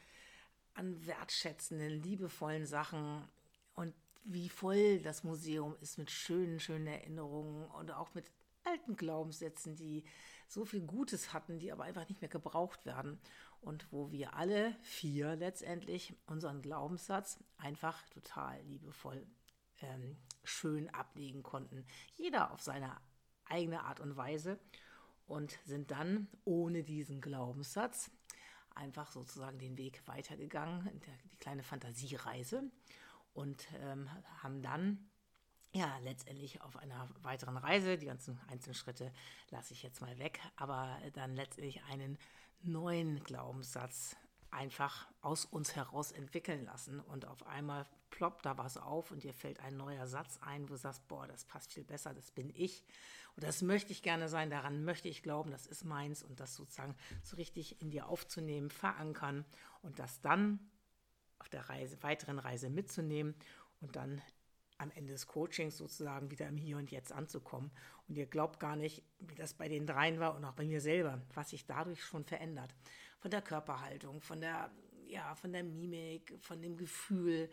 an 0.74 1.06
wertschätzenden, 1.06 2.02
liebevollen 2.02 2.66
Sachen 2.66 3.28
und 3.76 3.94
wie 4.24 4.50
voll 4.50 5.00
das 5.00 5.24
Museum 5.24 5.76
ist 5.82 5.98
mit 5.98 6.12
schönen, 6.12 6.60
schönen 6.60 6.88
Erinnerungen 6.88 7.66
und 7.68 7.92
auch 7.92 8.14
mit 8.14 8.32
alten 8.64 8.96
Glaubenssätzen, 8.96 9.76
die 9.76 10.04
so 10.48 10.66
viel 10.66 10.82
Gutes 10.82 11.34
hatten, 11.34 11.60
die 11.60 11.72
aber 11.72 11.84
einfach 11.84 12.08
nicht 12.08 12.22
mehr 12.22 12.30
gebraucht 12.30 12.86
werden. 12.86 13.20
Und 13.62 13.92
wo 13.92 14.12
wir 14.12 14.36
alle 14.36 14.76
vier 14.82 15.36
letztendlich 15.36 16.14
unseren 16.26 16.62
Glaubenssatz 16.62 17.40
einfach 17.58 18.04
total 18.10 18.62
liebevoll 18.64 19.26
ähm, 19.82 20.18
schön 20.44 20.90
ablegen 20.90 21.44
konnten. 21.44 21.86
Jeder 22.16 22.52
auf 22.52 22.62
seine 22.62 22.98
eigene 23.46 23.84
Art 23.84 24.02
und 24.02 24.18
Weise 24.18 24.60
und 25.28 25.58
sind 25.66 25.92
dann 25.92 26.28
ohne 26.44 26.84
diesen 26.84 27.22
Glaubenssatz 27.22 28.12
einfach 28.76 29.12
sozusagen 29.12 29.60
den 29.60 29.78
Weg 29.78 30.06
weitergegangen, 30.08 30.90
die 31.32 31.38
kleine 31.38 31.64
Fantasiereise 31.64 32.70
und 33.34 33.68
ähm, 33.82 34.10
haben 34.42 34.62
dann 34.62 35.10
ja, 35.76 35.98
letztendlich 36.04 36.62
auf 36.62 36.78
einer 36.78 37.10
weiteren 37.24 37.58
Reise, 37.58 37.98
die 37.98 38.06
ganzen 38.06 38.40
einzelnen 38.48 38.76
Schritte 38.76 39.12
lasse 39.50 39.74
ich 39.74 39.82
jetzt 39.82 40.02
mal 40.02 40.20
weg, 40.20 40.40
aber 40.56 41.00
dann 41.14 41.36
letztendlich 41.36 41.84
einen 41.86 42.20
neuen 42.62 43.24
Glaubenssatz 43.24 44.16
einfach 44.52 45.08
aus 45.22 45.46
uns 45.46 45.76
heraus 45.76 46.12
entwickeln 46.12 46.66
lassen 46.66 47.00
und 47.00 47.26
auf 47.26 47.48
einmal 47.48 47.88
ploppt 48.12 48.46
da 48.46 48.56
was 48.58 48.78
auf 48.78 49.10
und 49.10 49.24
dir 49.24 49.34
fällt 49.34 49.60
ein 49.62 49.76
neuer 49.76 50.06
Satz 50.06 50.38
ein, 50.42 50.64
wo 50.64 50.74
du 50.74 50.78
sagst, 50.78 51.08
boah, 51.08 51.28
das 51.28 51.46
passt 51.46 51.74
viel 51.74 51.84
besser, 51.84 52.14
das 52.14 52.30
bin 52.30 52.52
ich. 52.56 52.84
Und 53.36 53.44
das 53.44 53.64
möchte 53.64 53.92
ich 53.92 54.04
gerne 54.04 54.30
sein, 54.30 54.52
daran 54.52 54.86
möchte 54.86 55.08
ich 55.08 55.24
glauben, 55.24 55.50
das 55.50 55.66
ist 55.66 55.84
meins 55.84 56.22
und 56.22 56.40
das 56.40 56.54
sozusagen 56.54 56.96
so 57.24 57.36
richtig 57.36 57.82
in 57.82 57.90
dir 57.90 58.08
aufzunehmen, 58.08 58.70
verankern 58.70 59.44
und 59.82 59.98
das 59.98 60.22
dann 60.22 60.60
auf 61.44 61.50
der 61.50 61.70
Reise, 61.70 62.02
weiteren 62.02 62.40
Reise 62.40 62.70
mitzunehmen 62.70 63.36
und 63.82 63.98
dann 63.98 64.22
am 64.78 64.92
Ende 64.92 65.12
des 65.12 65.28
Coachings 65.28 65.78
sozusagen 65.78 66.32
wieder 66.32 66.48
im 66.48 66.56
Hier 66.56 66.78
und 66.78 66.90
Jetzt 66.90 67.12
anzukommen. 67.12 67.70
Und 68.08 68.18
ihr 68.18 68.28
glaubt 68.28 68.62
gar 68.62 68.78
nicht, 68.78 69.04
wie 69.20 69.36
das 69.36 69.54
bei 69.54 69.68
den 69.68 69.86
dreien 69.86 70.20
war 70.22 70.36
und 70.36 70.46
auch 70.46 70.54
bei 70.54 70.66
mir 70.66 70.80
selber, 70.80 71.22
was 71.34 71.50
sich 71.50 71.66
dadurch 71.66 72.02
schon 72.02 72.24
verändert. 72.24 72.74
Von 73.20 73.30
der 73.30 73.42
Körperhaltung, 73.42 74.22
von 74.22 74.40
der, 74.40 74.72
ja, 75.08 75.36
von 75.36 75.52
der 75.52 75.64
Mimik, 75.64 76.34
von 76.40 76.62
dem 76.62 76.78
Gefühl 76.78 77.50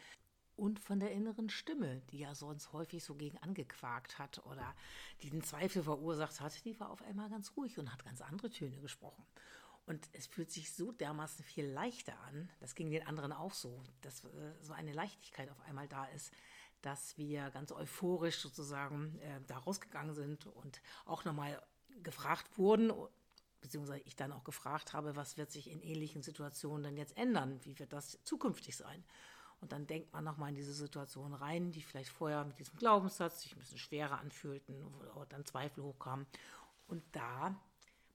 und 0.54 0.78
von 0.78 1.00
der 1.00 1.11
inneren 1.11 1.50
Stimme, 1.50 2.00
die 2.11 2.20
ja 2.20 2.35
sonst 2.37 2.73
häufig 2.73 3.02
so 3.02 3.16
gegen 3.16 3.38
angequakt 3.38 4.20
hat 4.20 4.44
oder 4.47 4.75
die 5.23 5.30
den 5.30 5.42
Zweifel 5.42 5.82
verursacht 5.82 6.40
hat, 6.40 6.64
die 6.64 6.78
war 6.78 6.90
auf 6.90 7.02
einmal 7.02 7.28
ganz 7.28 7.56
ruhig 7.56 7.76
und 7.78 7.92
hat 7.92 8.04
ganz 8.04 8.20
andere 8.20 8.50
Töne 8.50 8.78
gesprochen. 8.78 9.25
Und 9.87 10.08
es 10.12 10.26
fühlt 10.26 10.50
sich 10.50 10.72
so 10.72 10.92
dermaßen 10.92 11.44
viel 11.44 11.66
leichter 11.66 12.18
an, 12.20 12.50
das 12.60 12.75
ging 12.75 12.90
den 12.90 13.06
anderen 13.06 13.32
auch 13.32 13.54
so, 13.54 13.82
dass 14.02 14.25
äh, 14.25 14.28
so 14.60 14.72
eine 14.72 14.92
Leichtigkeit 14.92 15.50
auf 15.50 15.60
einmal 15.62 15.88
da 15.88 16.04
ist, 16.06 16.32
dass 16.82 17.16
wir 17.18 17.50
ganz 17.50 17.72
euphorisch 17.72 18.38
sozusagen 18.38 19.18
äh, 19.20 19.40
da 19.46 19.58
rausgegangen 19.58 20.14
sind 20.14 20.46
und 20.46 20.80
auch 21.04 21.25
nochmal 21.25 21.60
gefragt 22.02 22.56
wurden, 22.56 22.92
beziehungsweise 23.60 24.02
ich 24.04 24.16
dann 24.16 24.32
auch 24.32 24.44
gefragt 24.44 24.92
habe, 24.92 25.16
was 25.16 25.37
wird 25.37 25.50
sich 25.50 25.70
in 25.70 25.82
ähnlichen 25.82 26.22
Situationen 26.22 26.82
dann 26.82 26.96
jetzt 26.96 27.16
ändern? 27.16 27.60
Wie 27.64 27.78
wird 27.78 27.92
das 27.92 28.18
zukünftig 28.25 28.76
sein? 28.76 29.04
Und 29.60 29.72
dann 29.72 29.87
denkt 29.87 30.12
man 30.12 30.25
nochmal 30.25 30.49
in 30.49 30.54
diese 30.54 30.72
Situation 30.72 31.34
rein, 31.34 31.70
die 31.70 31.82
vielleicht 31.82 32.08
vorher 32.08 32.44
mit 32.44 32.58
diesem 32.58 32.78
Glaubenssatz 32.78 33.42
sich 33.42 33.54
ein 33.54 33.58
bisschen 33.58 33.78
schwerer 33.78 34.18
anfühlten, 34.18 34.82
wo 35.14 35.25
dann 35.26 35.44
Zweifel 35.44 35.84
hochkamen. 35.84 36.26
Und 36.87 37.04
da 37.12 37.54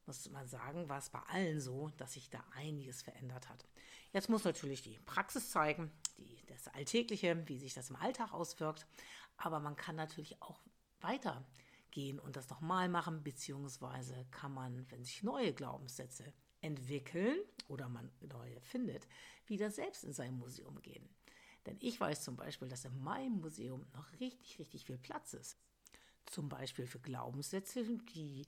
muss 0.07 0.29
man 0.29 0.47
sagen, 0.47 0.89
war 0.89 0.99
es 0.99 1.09
bei 1.09 1.19
allen 1.27 1.59
so, 1.59 1.89
dass 1.97 2.13
sich 2.13 2.29
da 2.29 2.43
einiges 2.55 3.01
verändert 3.01 3.49
hat. 3.49 3.65
Jetzt 4.13 4.29
muss 4.29 4.43
natürlich 4.43 4.81
die 4.81 4.99
Praxis 5.05 5.51
zeigen, 5.51 5.91
die, 6.17 6.45
das 6.47 6.67
Alltägliche, 6.69 7.47
wie 7.47 7.59
sich 7.59 7.73
das 7.73 7.89
im 7.89 7.95
Alltag 7.97 8.33
auswirkt. 8.33 8.85
Aber 9.37 9.59
man 9.59 9.75
kann 9.75 9.95
natürlich 9.95 10.41
auch 10.41 10.61
weitergehen 11.01 12.19
und 12.19 12.35
das 12.35 12.49
nochmal 12.49 12.87
machen, 12.89 13.23
beziehungsweise 13.23 14.25
kann 14.31 14.53
man, 14.53 14.89
wenn 14.91 15.03
sich 15.03 15.23
neue 15.23 15.53
Glaubenssätze 15.53 16.33
entwickeln 16.61 17.37
oder 17.67 17.89
man 17.89 18.11
neue 18.21 18.59
findet, 18.61 19.07
wieder 19.47 19.69
selbst 19.69 20.03
in 20.03 20.13
sein 20.13 20.37
Museum 20.37 20.81
gehen. 20.81 21.07
Denn 21.65 21.77
ich 21.79 21.99
weiß 21.99 22.23
zum 22.23 22.35
Beispiel, 22.35 22.69
dass 22.69 22.85
in 22.85 23.03
meinem 23.03 23.41
Museum 23.41 23.85
noch 23.93 24.11
richtig, 24.19 24.59
richtig 24.59 24.85
viel 24.85 24.97
Platz 24.97 25.33
ist. 25.33 25.57
Zum 26.25 26.49
Beispiel 26.49 26.87
für 26.87 26.99
Glaubenssätze, 26.99 27.83
die 28.15 28.47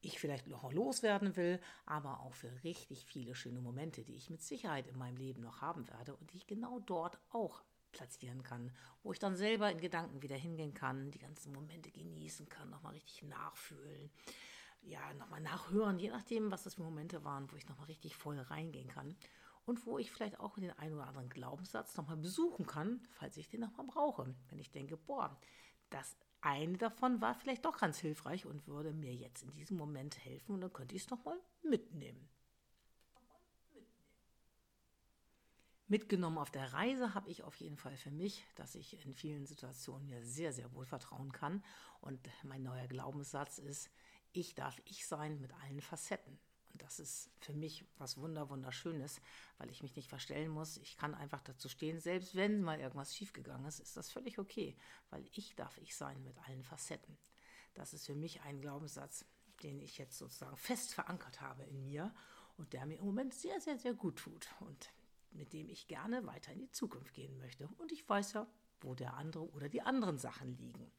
ich 0.00 0.18
vielleicht 0.18 0.46
noch 0.46 0.72
loswerden 0.72 1.36
will, 1.36 1.60
aber 1.86 2.20
auch 2.20 2.34
für 2.34 2.62
richtig 2.64 3.04
viele 3.06 3.34
schöne 3.34 3.60
Momente, 3.60 4.04
die 4.04 4.14
ich 4.14 4.30
mit 4.30 4.42
Sicherheit 4.42 4.86
in 4.86 4.96
meinem 4.96 5.16
Leben 5.16 5.42
noch 5.42 5.60
haben 5.60 5.88
werde 5.88 6.14
und 6.14 6.32
die 6.32 6.36
ich 6.36 6.46
genau 6.46 6.78
dort 6.80 7.18
auch 7.30 7.62
platzieren 7.92 8.42
kann, 8.42 8.70
wo 9.02 9.12
ich 9.12 9.18
dann 9.18 9.36
selber 9.36 9.70
in 9.70 9.80
Gedanken 9.80 10.22
wieder 10.22 10.36
hingehen 10.36 10.74
kann, 10.74 11.10
die 11.10 11.18
ganzen 11.18 11.52
Momente 11.52 11.90
genießen 11.90 12.48
kann, 12.48 12.70
nochmal 12.70 12.92
richtig 12.92 13.22
nachfühlen, 13.24 14.10
ja, 14.82 15.12
nochmal 15.14 15.40
nachhören, 15.40 15.98
je 15.98 16.10
nachdem, 16.10 16.50
was 16.50 16.64
das 16.64 16.74
für 16.74 16.82
Momente 16.82 17.24
waren, 17.24 17.50
wo 17.50 17.56
ich 17.56 17.68
nochmal 17.68 17.86
richtig 17.86 18.14
voll 18.14 18.38
reingehen 18.38 18.88
kann 18.88 19.16
und 19.64 19.84
wo 19.86 19.98
ich 19.98 20.10
vielleicht 20.10 20.38
auch 20.38 20.58
den 20.58 20.70
einen 20.78 20.94
oder 20.94 21.08
anderen 21.08 21.28
Glaubenssatz 21.28 21.96
nochmal 21.96 22.16
besuchen 22.16 22.66
kann, 22.66 23.00
falls 23.10 23.36
ich 23.36 23.48
den 23.48 23.60
nochmal 23.60 23.86
brauche. 23.86 24.34
Wenn 24.48 24.58
ich 24.58 24.70
denke, 24.70 24.96
boah, 24.96 25.36
das 25.90 26.16
eine 26.40 26.78
davon 26.78 27.20
war 27.20 27.34
vielleicht 27.34 27.64
doch 27.64 27.78
ganz 27.78 27.98
hilfreich 27.98 28.46
und 28.46 28.66
würde 28.66 28.92
mir 28.92 29.14
jetzt 29.14 29.42
in 29.42 29.52
diesem 29.52 29.76
Moment 29.76 30.24
helfen 30.24 30.54
und 30.54 30.60
dann 30.60 30.72
könnte 30.72 30.94
ich 30.94 31.02
es 31.02 31.10
nochmal 31.10 31.38
mitnehmen. 31.62 32.28
Mitgenommen 35.90 36.36
auf 36.36 36.50
der 36.50 36.74
Reise 36.74 37.14
habe 37.14 37.30
ich 37.30 37.42
auf 37.42 37.56
jeden 37.56 37.78
Fall 37.78 37.96
für 37.96 38.10
mich, 38.10 38.44
dass 38.56 38.74
ich 38.74 39.02
in 39.06 39.14
vielen 39.14 39.46
Situationen 39.46 40.06
mir 40.06 40.22
sehr, 40.22 40.52
sehr 40.52 40.70
wohl 40.74 40.84
vertrauen 40.84 41.32
kann. 41.32 41.64
Und 42.02 42.28
mein 42.42 42.62
neuer 42.62 42.86
Glaubenssatz 42.88 43.58
ist, 43.58 43.90
ich 44.32 44.54
darf 44.54 44.78
ich 44.84 45.06
sein 45.06 45.40
mit 45.40 45.50
allen 45.54 45.80
Facetten. 45.80 46.38
Und 46.72 46.82
das 46.82 46.98
ist 46.98 47.30
für 47.40 47.52
mich 47.52 47.84
was 47.96 48.18
wunder 48.18 48.50
wunderschönes, 48.50 49.20
weil 49.58 49.70
ich 49.70 49.82
mich 49.82 49.96
nicht 49.96 50.08
verstellen 50.08 50.50
muss. 50.50 50.76
Ich 50.78 50.96
kann 50.96 51.14
einfach 51.14 51.42
dazu 51.42 51.68
stehen, 51.68 52.00
selbst 52.00 52.34
wenn 52.34 52.62
mal 52.62 52.80
irgendwas 52.80 53.14
schiefgegangen 53.16 53.66
ist, 53.66 53.80
ist 53.80 53.96
das 53.96 54.10
völlig 54.10 54.38
okay, 54.38 54.76
weil 55.10 55.24
ich 55.32 55.54
darf 55.56 55.78
ich 55.78 55.96
sein 55.96 56.22
mit 56.22 56.38
allen 56.46 56.62
Facetten. 56.62 57.16
Das 57.74 57.94
ist 57.94 58.06
für 58.06 58.14
mich 58.14 58.42
ein 58.42 58.60
Glaubenssatz, 58.60 59.24
den 59.62 59.80
ich 59.80 59.98
jetzt 59.98 60.18
sozusagen 60.18 60.56
fest 60.56 60.94
verankert 60.94 61.40
habe 61.40 61.64
in 61.64 61.84
mir 61.84 62.14
und 62.56 62.72
der 62.72 62.86
mir 62.86 62.98
im 62.98 63.06
Moment 63.06 63.34
sehr, 63.34 63.60
sehr, 63.60 63.78
sehr 63.78 63.94
gut 63.94 64.16
tut 64.16 64.48
und 64.60 64.92
mit 65.30 65.52
dem 65.52 65.68
ich 65.68 65.88
gerne 65.88 66.26
weiter 66.26 66.52
in 66.52 66.60
die 66.60 66.70
Zukunft 66.70 67.14
gehen 67.14 67.36
möchte. 67.38 67.68
Und 67.78 67.92
ich 67.92 68.08
weiß 68.08 68.32
ja, 68.32 68.46
wo 68.80 68.94
der 68.94 69.14
andere 69.14 69.48
oder 69.50 69.68
die 69.68 69.82
anderen 69.82 70.18
Sachen 70.18 70.56
liegen. 70.56 70.90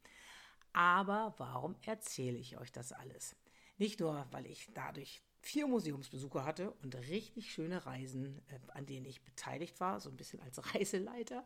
Aber 0.73 1.33
warum 1.37 1.75
erzähle 1.81 2.37
ich 2.37 2.57
euch 2.57 2.71
das 2.71 2.91
alles? 2.91 3.35
Nicht 3.77 3.99
nur, 3.99 4.27
weil 4.31 4.45
ich 4.45 4.69
dadurch 4.73 5.21
vier 5.41 5.67
Museumsbesuche 5.67 6.43
hatte 6.43 6.71
und 6.83 6.95
richtig 6.95 7.51
schöne 7.51 7.85
Reisen, 7.85 8.41
äh, 8.47 8.59
an 8.73 8.85
denen 8.85 9.05
ich 9.05 9.21
beteiligt 9.21 9.79
war, 9.79 9.99
so 9.99 10.09
ein 10.09 10.17
bisschen 10.17 10.41
als 10.41 10.59
Reiseleiter. 10.75 11.45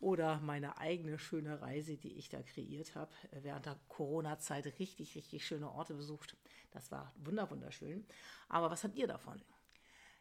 Oder 0.00 0.40
meine 0.40 0.76
eigene 0.78 1.18
schöne 1.18 1.62
Reise, 1.62 1.96
die 1.96 2.12
ich 2.14 2.28
da 2.28 2.42
kreiert 2.42 2.94
habe, 2.94 3.12
äh, 3.30 3.42
während 3.42 3.66
der 3.66 3.78
Corona-Zeit 3.88 4.78
richtig, 4.78 5.14
richtig 5.14 5.46
schöne 5.46 5.70
Orte 5.70 5.94
besucht. 5.94 6.36
Das 6.72 6.90
war 6.90 7.12
wunderschön. 7.16 8.04
Aber 8.48 8.70
was 8.70 8.84
habt 8.84 8.96
ihr 8.96 9.06
davon? 9.06 9.40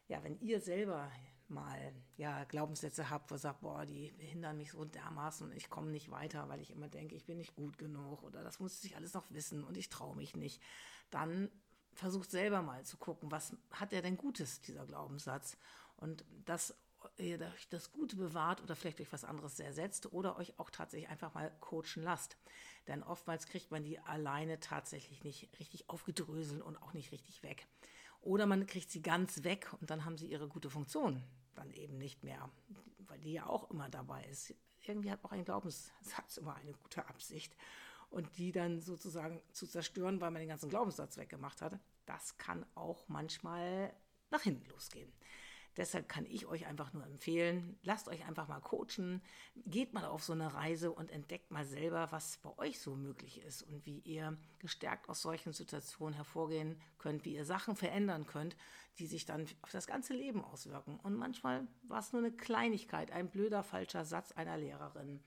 Ja, 0.07 0.23
wenn 0.23 0.39
ihr 0.39 0.59
selber 0.59 1.11
mal 1.47 1.93
ja, 2.17 2.43
Glaubenssätze 2.45 3.09
habt, 3.09 3.29
wo 3.29 3.35
ihr 3.35 3.39
sagt, 3.39 3.61
boah, 3.61 3.85
die 3.85 4.13
hindern 4.17 4.57
mich 4.57 4.71
so 4.71 4.85
dermaßen 4.85 5.47
und 5.47 5.55
ich 5.55 5.69
komme 5.69 5.91
nicht 5.91 6.11
weiter, 6.11 6.49
weil 6.49 6.61
ich 6.61 6.71
immer 6.71 6.87
denke, 6.87 7.15
ich 7.15 7.25
bin 7.25 7.37
nicht 7.37 7.55
gut 7.55 7.77
genug 7.77 8.23
oder 8.23 8.43
das 8.43 8.59
muss 8.59 8.83
ich 8.83 8.95
alles 8.95 9.13
noch 9.13 9.25
wissen 9.29 9.63
und 9.63 9.77
ich 9.77 9.89
traue 9.89 10.15
mich 10.15 10.35
nicht, 10.35 10.61
dann 11.09 11.49
versucht 11.93 12.31
selber 12.31 12.61
mal 12.61 12.83
zu 12.85 12.97
gucken, 12.97 13.31
was 13.31 13.55
hat 13.71 13.93
er 13.93 14.01
denn 14.01 14.17
Gutes, 14.17 14.61
dieser 14.61 14.85
Glaubenssatz. 14.85 15.57
Und 15.97 16.25
dass 16.45 16.75
ihr 17.17 17.39
euch 17.41 17.69
das 17.69 17.91
Gute 17.91 18.15
bewahrt 18.15 18.61
oder 18.61 18.75
vielleicht 18.75 18.99
durch 18.99 19.11
was 19.11 19.23
anderes 19.23 19.59
ersetzt 19.59 20.11
oder 20.13 20.37
euch 20.37 20.57
auch 20.59 20.69
tatsächlich 20.69 21.09
einfach 21.09 21.33
mal 21.33 21.51
coachen 21.59 22.03
lasst. 22.03 22.37
Denn 22.87 23.03
oftmals 23.03 23.47
kriegt 23.47 23.71
man 23.71 23.83
die 23.83 23.99
alleine 23.99 24.59
tatsächlich 24.59 25.23
nicht 25.23 25.49
richtig 25.59 25.89
aufgedröselt 25.89 26.61
und 26.61 26.81
auch 26.81 26.93
nicht 26.93 27.11
richtig 27.11 27.43
weg. 27.43 27.67
Oder 28.21 28.45
man 28.45 28.65
kriegt 28.67 28.89
sie 28.89 29.01
ganz 29.01 29.43
weg 29.43 29.69
und 29.79 29.89
dann 29.89 30.05
haben 30.05 30.17
sie 30.17 30.27
ihre 30.27 30.47
gute 30.47 30.69
Funktion 30.69 31.21
dann 31.55 31.71
eben 31.71 31.97
nicht 31.97 32.23
mehr, 32.23 32.49
weil 32.99 33.19
die 33.19 33.33
ja 33.33 33.45
auch 33.47 33.69
immer 33.69 33.89
dabei 33.89 34.23
ist. 34.25 34.53
Irgendwie 34.81 35.11
hat 35.11 35.23
auch 35.23 35.31
ein 35.31 35.45
Glaubenssatz 35.45 36.37
immer 36.37 36.55
eine 36.55 36.73
gute 36.73 37.05
Absicht 37.07 37.55
und 38.13 38.37
die 38.37 38.51
dann 38.51 38.79
sozusagen 38.79 39.41
zu 39.51 39.65
zerstören, 39.67 40.21
weil 40.21 40.29
man 40.29 40.39
den 40.39 40.49
ganzen 40.49 40.69
Glaubenssatz 40.69 41.17
weggemacht 41.17 41.61
hat, 41.61 41.79
das 42.05 42.37
kann 42.37 42.63
auch 42.75 43.09
manchmal 43.09 43.91
nach 44.29 44.41
hinten 44.41 44.69
losgehen. 44.69 45.11
Deshalb 45.75 46.07
kann 46.07 46.27
ich 46.27 46.45
euch 46.45 46.67
einfach 46.67 46.93
nur 46.93 47.03
empfehlen, 47.03 47.79
lasst 47.81 48.07
euch 48.07 48.23
einfach 48.27 48.47
mal 48.47 48.59
coachen, 48.59 49.23
geht 49.65 49.93
mal 49.93 50.05
auf 50.05 50.23
so 50.23 50.33
eine 50.33 50.53
Reise 50.53 50.91
und 50.91 51.09
entdeckt 51.09 51.49
mal 51.49 51.65
selber, 51.65 52.11
was 52.11 52.37
bei 52.37 52.55
euch 52.59 52.79
so 52.79 52.95
möglich 52.95 53.41
ist 53.41 53.63
und 53.63 53.83
wie 53.87 53.97
ihr 54.01 54.37
gestärkt 54.59 55.09
aus 55.09 55.23
solchen 55.23 55.51
Situationen 55.51 56.13
hervorgehen 56.13 56.79
könnt, 56.99 57.25
wie 57.25 57.33
ihr 57.33 57.45
Sachen 57.45 57.75
verändern 57.75 58.27
könnt, 58.27 58.55
die 58.99 59.07
sich 59.07 59.25
dann 59.25 59.47
auf 59.63 59.71
das 59.71 59.87
ganze 59.87 60.13
Leben 60.13 60.43
auswirken. 60.43 60.99
Und 60.99 61.15
manchmal 61.15 61.67
war 61.87 61.99
es 62.01 62.13
nur 62.13 62.21
eine 62.21 62.31
Kleinigkeit, 62.31 63.11
ein 63.11 63.31
blöder 63.31 63.63
falscher 63.63 64.05
Satz 64.05 64.31
einer 64.33 64.57
Lehrerin 64.57 65.23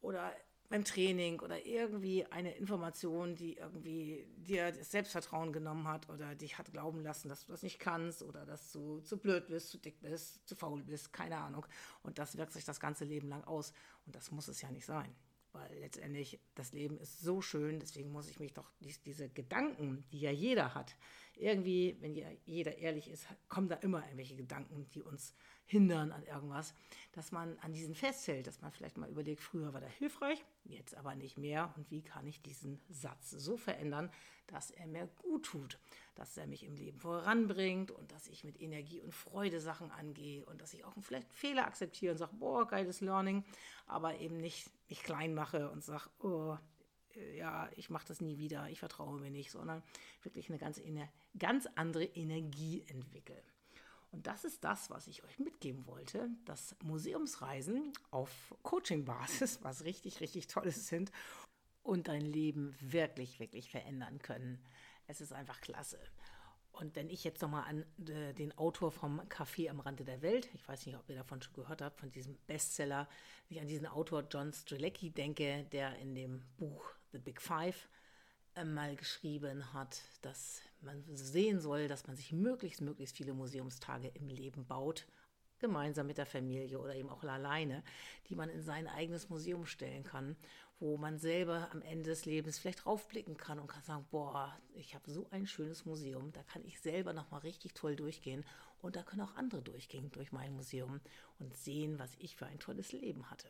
oder 0.00 0.32
beim 0.70 0.84
Training 0.84 1.40
oder 1.40 1.66
irgendwie 1.66 2.24
eine 2.26 2.54
Information, 2.54 3.34
die 3.34 3.56
irgendwie 3.56 4.24
dir 4.36 4.70
das 4.70 4.92
Selbstvertrauen 4.92 5.52
genommen 5.52 5.86
hat 5.88 6.08
oder 6.08 6.36
dich 6.36 6.58
hat 6.58 6.72
glauben 6.72 7.02
lassen, 7.02 7.28
dass 7.28 7.44
du 7.44 7.52
das 7.52 7.64
nicht 7.64 7.80
kannst 7.80 8.22
oder 8.22 8.46
dass 8.46 8.70
du 8.72 9.00
zu 9.00 9.18
blöd 9.18 9.48
bist, 9.48 9.70
zu 9.70 9.78
dick 9.78 10.00
bist, 10.00 10.48
zu 10.48 10.54
faul 10.54 10.84
bist, 10.84 11.12
keine 11.12 11.38
Ahnung. 11.38 11.66
Und 12.04 12.18
das 12.18 12.36
wirkt 12.36 12.52
sich 12.52 12.64
das 12.64 12.78
ganze 12.78 13.04
Leben 13.04 13.28
lang 13.28 13.42
aus. 13.44 13.72
Und 14.06 14.14
das 14.14 14.30
muss 14.30 14.46
es 14.46 14.62
ja 14.62 14.70
nicht 14.70 14.86
sein. 14.86 15.12
Weil 15.52 15.80
letztendlich 15.80 16.38
das 16.54 16.72
Leben 16.72 16.96
ist 16.98 17.20
so 17.20 17.42
schön, 17.42 17.80
deswegen 17.80 18.12
muss 18.12 18.28
ich 18.28 18.38
mich 18.38 18.52
doch 18.52 18.70
diese 19.04 19.28
Gedanken, 19.28 20.04
die 20.12 20.20
ja 20.20 20.30
jeder 20.30 20.74
hat, 20.74 20.94
irgendwie, 21.34 21.96
wenn 22.00 22.14
jeder 22.44 22.78
ehrlich 22.78 23.10
ist, 23.10 23.26
kommen 23.48 23.68
da 23.68 23.74
immer 23.76 24.04
irgendwelche 24.04 24.36
Gedanken, 24.36 24.88
die 24.94 25.02
uns 25.02 25.34
hindern 25.66 26.12
an 26.12 26.24
irgendwas, 26.24 26.74
dass 27.12 27.32
man 27.32 27.58
an 27.58 27.72
diesen 27.72 27.94
festhält, 27.94 28.46
dass 28.46 28.60
man 28.60 28.70
vielleicht 28.70 28.96
mal 28.96 29.10
überlegt, 29.10 29.40
früher 29.40 29.72
war 29.72 29.80
der 29.80 29.88
hilfreich, 29.88 30.44
jetzt 30.64 30.94
aber 30.94 31.14
nicht 31.14 31.38
mehr 31.38 31.72
und 31.76 31.90
wie 31.90 32.02
kann 32.02 32.26
ich 32.26 32.40
diesen 32.42 32.80
Satz 32.88 33.30
so 33.30 33.56
verändern, 33.56 34.10
dass 34.46 34.70
er 34.70 34.86
mir 34.86 35.08
gut 35.22 35.46
tut, 35.46 35.78
dass 36.14 36.36
er 36.36 36.46
mich 36.46 36.64
im 36.64 36.76
Leben 36.76 36.98
voranbringt 36.98 37.90
und 37.90 38.12
dass 38.12 38.28
ich 38.28 38.44
mit 38.44 38.60
Energie 38.60 39.00
und 39.00 39.14
Freude 39.14 39.60
Sachen 39.60 39.90
angehe 39.90 40.44
und 40.44 40.60
dass 40.60 40.74
ich 40.74 40.84
auch 40.84 40.94
vielleicht 41.00 41.32
Fehler 41.32 41.66
akzeptiere 41.66 42.12
und 42.12 42.18
sage, 42.18 42.34
boah, 42.36 42.66
geiles 42.66 43.00
Learning, 43.00 43.44
aber 43.86 44.18
eben 44.18 44.36
nicht, 44.36 44.70
nicht 44.88 45.02
klein 45.02 45.34
mache 45.34 45.70
und 45.70 45.82
sage, 45.82 46.10
oh, 46.20 46.56
ja, 47.36 47.68
ich 47.76 47.90
mache 47.90 48.06
das 48.06 48.20
nie 48.20 48.38
wieder, 48.38 48.68
ich 48.68 48.78
vertraue 48.78 49.18
mir 49.18 49.30
nicht, 49.30 49.50
sondern 49.50 49.82
wirklich 50.22 50.48
eine 50.48 50.58
ganz, 50.58 50.80
ganz 51.38 51.66
andere 51.74 52.04
Energie 52.04 52.84
entwickle. 52.88 53.42
Und 54.12 54.26
das 54.26 54.44
ist 54.44 54.64
das, 54.64 54.90
was 54.90 55.06
ich 55.06 55.22
euch 55.24 55.38
mitgeben 55.38 55.86
wollte, 55.86 56.28
dass 56.44 56.74
Museumsreisen 56.82 57.92
auf 58.10 58.54
Coaching-Basis, 58.62 59.60
was 59.62 59.84
richtig, 59.84 60.20
richtig 60.20 60.48
Tolles 60.48 60.88
sind 60.88 61.12
und 61.82 62.08
dein 62.08 62.22
Leben 62.22 62.74
wirklich, 62.80 63.38
wirklich 63.38 63.70
verändern 63.70 64.18
können. 64.20 64.62
Es 65.06 65.20
ist 65.20 65.32
einfach 65.32 65.60
klasse. 65.60 65.98
Und 66.72 66.96
wenn 66.96 67.10
ich 67.10 67.24
jetzt 67.24 67.42
nochmal 67.42 67.64
an 67.64 68.08
äh, 68.08 68.32
den 68.32 68.56
Autor 68.56 68.90
vom 68.90 69.20
Café 69.22 69.68
am 69.68 69.80
Rande 69.80 70.04
der 70.04 70.22
Welt, 70.22 70.48
ich 70.54 70.66
weiß 70.66 70.86
nicht, 70.86 70.96
ob 70.96 71.08
ihr 71.08 71.16
davon 71.16 71.42
schon 71.42 71.52
gehört 71.52 71.82
habt, 71.82 71.98
von 71.98 72.10
diesem 72.10 72.36
Bestseller, 72.46 73.08
wenn 73.48 73.56
ich 73.56 73.62
an 73.62 73.68
diesen 73.68 73.86
Autor 73.86 74.24
John 74.30 74.52
Strzelecki 74.52 75.10
denke, 75.10 75.66
der 75.72 75.96
in 75.98 76.14
dem 76.14 76.42
Buch 76.56 76.94
The 77.12 77.18
Big 77.18 77.40
Five 77.40 77.88
äh, 78.54 78.64
mal 78.64 78.96
geschrieben 78.96 79.72
hat, 79.72 80.00
dass 80.22 80.62
man 80.82 81.04
sehen 81.14 81.60
soll, 81.60 81.88
dass 81.88 82.06
man 82.06 82.16
sich 82.16 82.32
möglichst, 82.32 82.80
möglichst 82.80 83.16
viele 83.16 83.34
Museumstage 83.34 84.08
im 84.14 84.28
Leben 84.28 84.66
baut, 84.66 85.06
gemeinsam 85.58 86.06
mit 86.06 86.18
der 86.18 86.26
Familie 86.26 86.78
oder 86.78 86.94
eben 86.94 87.10
auch 87.10 87.22
alleine, 87.22 87.82
die 88.28 88.34
man 88.34 88.48
in 88.48 88.62
sein 88.62 88.88
eigenes 88.88 89.28
Museum 89.28 89.66
stellen 89.66 90.04
kann, 90.04 90.36
wo 90.78 90.96
man 90.96 91.18
selber 91.18 91.68
am 91.72 91.82
Ende 91.82 92.08
des 92.08 92.24
Lebens 92.24 92.58
vielleicht 92.58 92.86
draufblicken 92.86 93.36
kann 93.36 93.58
und 93.58 93.68
kann 93.68 93.82
sagen, 93.82 94.06
boah, 94.10 94.58
ich 94.74 94.94
habe 94.94 95.10
so 95.10 95.28
ein 95.30 95.46
schönes 95.46 95.84
Museum, 95.84 96.32
da 96.32 96.42
kann 96.42 96.64
ich 96.64 96.80
selber 96.80 97.12
nochmal 97.12 97.40
richtig 97.40 97.74
toll 97.74 97.96
durchgehen 97.96 98.44
und 98.80 98.96
da 98.96 99.02
können 99.02 99.20
auch 99.20 99.36
andere 99.36 99.60
durchgehen 99.60 100.10
durch 100.12 100.32
mein 100.32 100.54
Museum 100.54 101.00
und 101.38 101.54
sehen, 101.54 101.98
was 101.98 102.10
ich 102.18 102.36
für 102.36 102.46
ein 102.46 102.58
tolles 102.58 102.92
Leben 102.92 103.30
hatte. 103.30 103.48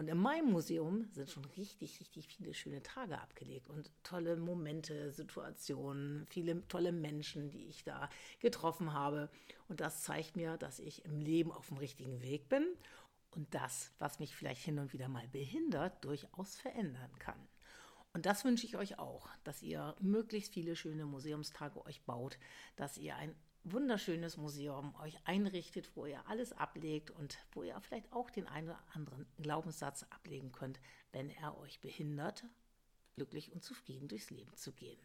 Und 0.00 0.08
in 0.08 0.16
meinem 0.16 0.50
Museum 0.50 1.04
sind 1.12 1.28
schon 1.28 1.44
richtig, 1.58 2.00
richtig 2.00 2.26
viele 2.26 2.54
schöne 2.54 2.82
Tage 2.82 3.20
abgelegt 3.20 3.68
und 3.68 3.90
tolle 4.02 4.38
Momente, 4.38 5.12
Situationen, 5.12 6.26
viele 6.30 6.66
tolle 6.68 6.90
Menschen, 6.90 7.50
die 7.50 7.66
ich 7.66 7.84
da 7.84 8.08
getroffen 8.38 8.94
habe. 8.94 9.28
Und 9.68 9.80
das 9.82 10.02
zeigt 10.02 10.36
mir, 10.36 10.56
dass 10.56 10.78
ich 10.78 11.04
im 11.04 11.20
Leben 11.20 11.52
auf 11.52 11.68
dem 11.68 11.76
richtigen 11.76 12.22
Weg 12.22 12.48
bin 12.48 12.66
und 13.32 13.54
das, 13.54 13.92
was 13.98 14.20
mich 14.20 14.34
vielleicht 14.34 14.64
hin 14.64 14.78
und 14.78 14.94
wieder 14.94 15.10
mal 15.10 15.28
behindert, 15.28 16.02
durchaus 16.02 16.54
verändern 16.54 17.10
kann. 17.18 17.46
Und 18.14 18.24
das 18.24 18.42
wünsche 18.46 18.64
ich 18.64 18.78
euch 18.78 18.98
auch, 18.98 19.28
dass 19.44 19.62
ihr 19.62 19.94
möglichst 20.00 20.54
viele 20.54 20.76
schöne 20.76 21.04
Museumstage 21.04 21.84
euch 21.84 22.00
baut, 22.06 22.38
dass 22.74 22.96
ihr 22.96 23.16
ein 23.16 23.34
wunderschönes 23.64 24.36
Museum 24.36 24.94
euch 24.96 25.16
einrichtet, 25.24 25.90
wo 25.94 26.06
ihr 26.06 26.26
alles 26.28 26.52
ablegt 26.52 27.10
und 27.10 27.38
wo 27.52 27.62
ihr 27.62 27.78
vielleicht 27.80 28.12
auch 28.12 28.30
den 28.30 28.46
einen 28.46 28.68
oder 28.68 28.82
anderen 28.94 29.26
Glaubenssatz 29.38 30.04
ablegen 30.04 30.52
könnt, 30.52 30.80
wenn 31.12 31.30
er 31.30 31.58
euch 31.58 31.80
behindert, 31.80 32.44
glücklich 33.16 33.52
und 33.52 33.62
zufrieden 33.62 34.08
durchs 34.08 34.30
Leben 34.30 34.54
zu 34.56 34.72
gehen. 34.72 34.98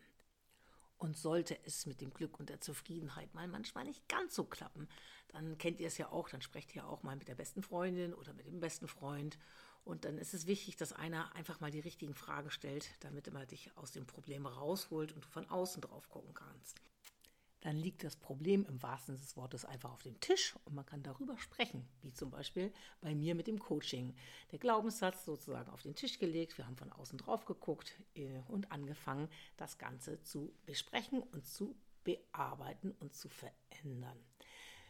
Und 0.98 1.18
sollte 1.18 1.58
es 1.66 1.86
mit 1.86 2.00
dem 2.00 2.14
Glück 2.14 2.40
und 2.40 2.50
der 2.50 2.62
Zufriedenheit 2.62 3.34
mal 3.34 3.50
manchmal 3.50 3.84
nicht 3.84 4.08
ganz 4.08 4.34
so 4.34 4.46
klappen, 4.46 4.88
dann 5.28 5.58
kennt 5.58 5.82
ihr 5.82 5.88
es 5.88 5.98
ja 5.98 6.10
auch, 6.10 6.30
dann 6.30 6.42
sprecht 6.42 6.74
ihr 6.76 6.88
auch 6.88 7.04
mal 7.04 7.18
mit 7.18 7.28
der 7.28 7.36
besten 7.36 7.62
Freundin 7.62 8.14
oder 8.14 8.34
mit 8.34 8.48
dem 8.48 8.62
besten 8.62 8.88
Freund. 8.88 9.38
Und 9.84 10.06
dann 10.06 10.18
ist 10.18 10.34
es 10.34 10.48
wichtig, 10.48 10.78
dass 10.78 10.94
einer 10.94 11.36
einfach 11.36 11.60
mal 11.60 11.70
die 11.70 11.82
richtigen 11.82 12.16
Fragen 12.16 12.50
stellt, 12.50 12.90
damit 13.02 13.28
er 13.28 13.46
dich 13.46 13.76
aus 13.76 13.92
dem 13.92 14.08
Problem 14.08 14.46
rausholt 14.46 15.12
und 15.12 15.26
du 15.26 15.28
von 15.28 15.48
außen 15.50 15.82
drauf 15.82 16.10
gucken 16.10 16.34
kannst 16.34 16.80
dann 17.66 17.78
liegt 17.78 18.04
das 18.04 18.16
Problem 18.16 18.64
im 18.70 18.84
wahrsten 18.84 19.16
Sinne 19.16 19.26
des 19.26 19.38
Wortes 19.38 19.66
einfach 19.66 19.92
auf 19.92 20.04
dem 20.04 20.20
Tisch 20.20 20.56
und 20.66 20.76
man 20.76 20.86
kann 20.86 21.02
darüber 21.02 21.36
sprechen, 21.40 21.88
wie 22.04 22.14
zum 22.14 22.30
Beispiel 22.30 22.72
bei 23.02 23.16
mir 23.16 23.34
mit 23.34 23.48
dem 23.48 23.58
Coaching. 23.58 24.14
Der 24.52 24.60
Glaubenssatz 24.60 25.26
sozusagen 25.26 25.72
auf 25.72 25.82
den 25.82 25.96
Tisch 25.96 26.20
gelegt, 26.20 26.60
wir 26.60 26.68
haben 26.68 26.78
von 26.78 26.92
außen 26.92 27.18
drauf 27.18 27.46
geguckt 27.46 28.00
äh, 28.14 28.44
und 28.50 28.72
angefangen, 28.72 29.30
das 29.58 29.80
Ganze 29.80 30.22
zu 30.22 30.54
besprechen 30.68 31.24
und 31.24 31.48
zu 31.48 31.76
bearbeiten 32.04 32.92
und 33.00 33.16
zu 33.16 33.30
verändern. 33.30 34.20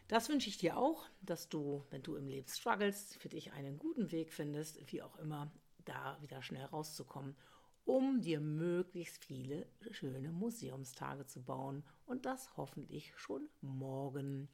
Das 0.09 0.27
wünsche 0.27 0.49
ich 0.49 0.57
dir 0.57 0.75
auch, 0.75 1.05
dass 1.21 1.47
du, 1.47 1.85
wenn 1.91 2.03
du 2.03 2.17
im 2.17 2.27
Leben 2.27 2.49
struggles, 2.49 3.15
für 3.15 3.29
dich 3.29 3.53
einen 3.53 3.79
guten 3.79 4.11
Weg 4.11 4.33
findest, 4.33 4.91
wie 4.91 5.01
auch 5.01 5.15
immer, 5.15 5.49
da 5.85 6.21
wieder 6.21 6.41
schnell 6.41 6.65
rauszukommen 6.65 7.37
um 7.85 8.19
dir 8.21 8.39
möglichst 8.39 9.25
viele 9.25 9.67
schöne 9.91 10.31
Museumstage 10.31 11.27
zu 11.27 11.41
bauen 11.41 11.83
und 12.05 12.25
das 12.25 12.57
hoffentlich 12.57 13.13
schon 13.15 13.47
morgen. 13.61 14.49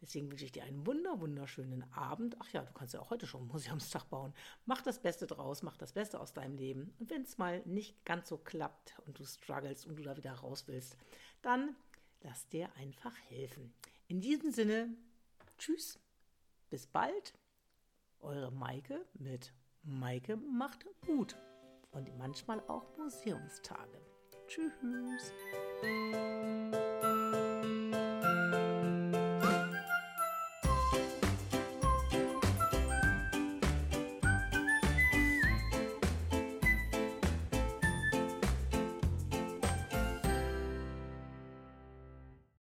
Deswegen 0.00 0.30
wünsche 0.30 0.44
ich 0.44 0.52
dir 0.52 0.64
einen 0.64 0.84
wunder 0.84 1.20
wunderschönen 1.20 1.84
Abend. 1.92 2.36
Ach 2.40 2.48
ja, 2.52 2.62
du 2.62 2.72
kannst 2.72 2.92
ja 2.92 3.00
auch 3.00 3.10
heute 3.10 3.26
schon 3.26 3.42
einen 3.42 3.50
Museumstag 3.52 4.10
bauen. 4.10 4.34
Mach 4.66 4.82
das 4.82 5.00
Beste 5.00 5.28
draus, 5.28 5.62
mach 5.62 5.76
das 5.76 5.92
Beste 5.92 6.18
aus 6.18 6.32
deinem 6.32 6.56
Leben. 6.56 6.92
Und 6.98 7.08
wenn 7.10 7.22
es 7.22 7.38
mal 7.38 7.62
nicht 7.66 8.04
ganz 8.04 8.28
so 8.28 8.36
klappt 8.36 8.98
und 9.06 9.18
du 9.18 9.24
struggles 9.24 9.86
und 9.86 9.96
du 9.96 10.02
da 10.02 10.16
wieder 10.16 10.32
raus 10.32 10.64
willst, 10.66 10.96
dann 11.40 11.76
lass 12.22 12.48
dir 12.48 12.68
einfach 12.76 13.16
helfen. 13.28 13.72
In 14.08 14.20
diesem 14.20 14.50
Sinne, 14.50 14.88
tschüss, 15.58 16.00
bis 16.68 16.86
bald. 16.86 17.34
Eure 18.18 18.50
Maike 18.50 19.04
mit 19.14 19.52
Maike 19.82 20.36
macht 20.36 20.84
Mut 21.08 21.36
und 21.92 22.16
manchmal 22.18 22.60
auch 22.68 22.86
Museumstage. 22.96 24.00
Tschüss! 24.46 25.32